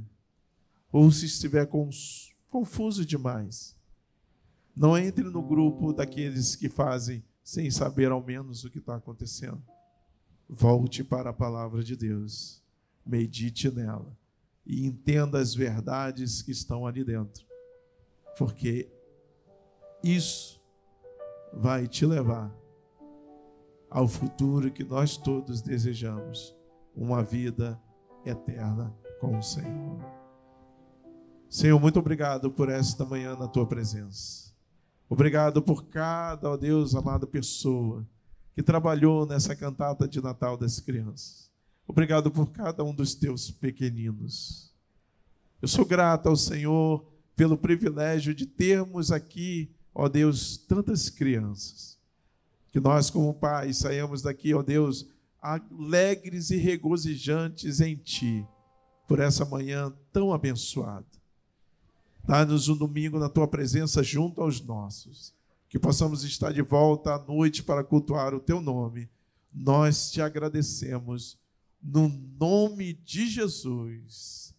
ou 0.92 1.12
se 1.12 1.26
estiver 1.26 1.66
confuso 2.56 3.06
demais, 3.06 3.76
não 4.74 4.98
entre 4.98 5.26
no 5.26 5.42
grupo 5.42 5.92
daqueles 5.92 6.56
que 6.56 6.70
fazem 6.70 7.22
sem 7.44 7.70
saber 7.70 8.12
ao 8.14 8.24
menos 8.24 8.64
o 8.64 8.70
que 8.70 8.78
está 8.80 8.96
acontecendo. 8.96 9.62
Volte 10.48 11.04
para 11.04 11.32
a 11.32 11.34
palavra 11.34 11.84
de 11.84 11.98
Deus, 11.98 12.64
medite 13.06 13.70
nela. 13.70 14.18
E 14.66 14.86
entenda 14.86 15.38
as 15.38 15.54
verdades 15.54 16.42
que 16.42 16.52
estão 16.52 16.88
ali 16.88 17.04
dentro, 17.04 17.46
porque 18.38 18.90
isso 20.02 20.64
vai 21.52 21.90
te 21.90 22.06
levar 22.06 22.56
ao 23.90 24.08
futuro 24.08 24.72
que 24.72 24.86
nós 24.86 25.18
todos 25.18 25.62
desejamos. 25.62 26.56
Uma 26.96 27.22
vida 27.22 27.78
eterna 28.26 28.96
com 29.20 29.38
o 29.38 29.44
Senhor. 29.44 30.25
Senhor, 31.56 31.80
muito 31.80 31.98
obrigado 31.98 32.52
por 32.52 32.68
esta 32.68 33.06
manhã 33.06 33.34
na 33.38 33.48
tua 33.48 33.66
presença. 33.66 34.52
Obrigado 35.10 35.62
por 35.62 35.86
cada, 35.86 36.50
ó 36.50 36.58
Deus, 36.58 36.94
amada 36.94 37.26
pessoa 37.26 38.06
que 38.54 38.62
trabalhou 38.62 39.26
nessa 39.26 39.56
cantata 39.56 40.06
de 40.06 40.22
Natal 40.22 40.58
das 40.58 40.82
crianças. 40.82 41.50
Obrigado 41.88 42.30
por 42.30 42.52
cada 42.52 42.84
um 42.84 42.94
dos 42.94 43.16
teus 43.16 43.52
pequeninos. 43.52 44.70
Eu 45.62 45.70
sou 45.70 45.86
grato 45.86 46.28
ao 46.28 46.36
Senhor 46.36 47.06
pelo 47.38 47.58
privilégio 47.58 48.36
de 48.36 48.46
termos 48.46 49.10
aqui, 49.10 49.72
ó 49.94 50.10
Deus, 50.10 50.58
tantas 50.58 51.10
crianças. 51.10 51.98
Que 52.70 52.82
nós, 52.82 53.10
como 53.10 53.34
pais, 53.34 53.78
saímos 53.78 54.22
daqui, 54.22 54.54
ó 54.54 54.62
Deus, 54.62 55.08
alegres 55.42 56.50
e 56.50 56.58
regozijantes 56.58 57.80
em 57.80 57.96
Ti, 57.96 58.46
por 59.08 59.22
essa 59.22 59.46
manhã 59.46 59.94
tão 60.12 60.34
abençoada. 60.34 61.16
Dá-nos 62.28 62.68
um 62.70 62.76
domingo 62.76 63.20
na 63.20 63.30
Tua 63.30 63.48
presença 63.48 64.02
junto 64.02 64.42
aos 64.42 64.60
nossos, 64.60 65.32
que 65.70 65.78
possamos 65.78 66.24
estar 66.24 66.52
de 66.52 66.64
volta 66.64 67.14
à 67.14 67.20
noite 67.20 67.62
para 67.62 67.84
cultuar 67.84 68.34
o 68.34 68.40
Teu 68.40 68.60
nome. 68.60 69.08
Nós 69.54 70.10
te 70.12 70.22
agradecemos, 70.22 71.38
no 71.82 72.10
nome 72.10 72.94
de 72.94 73.28
Jesus. 73.28 74.55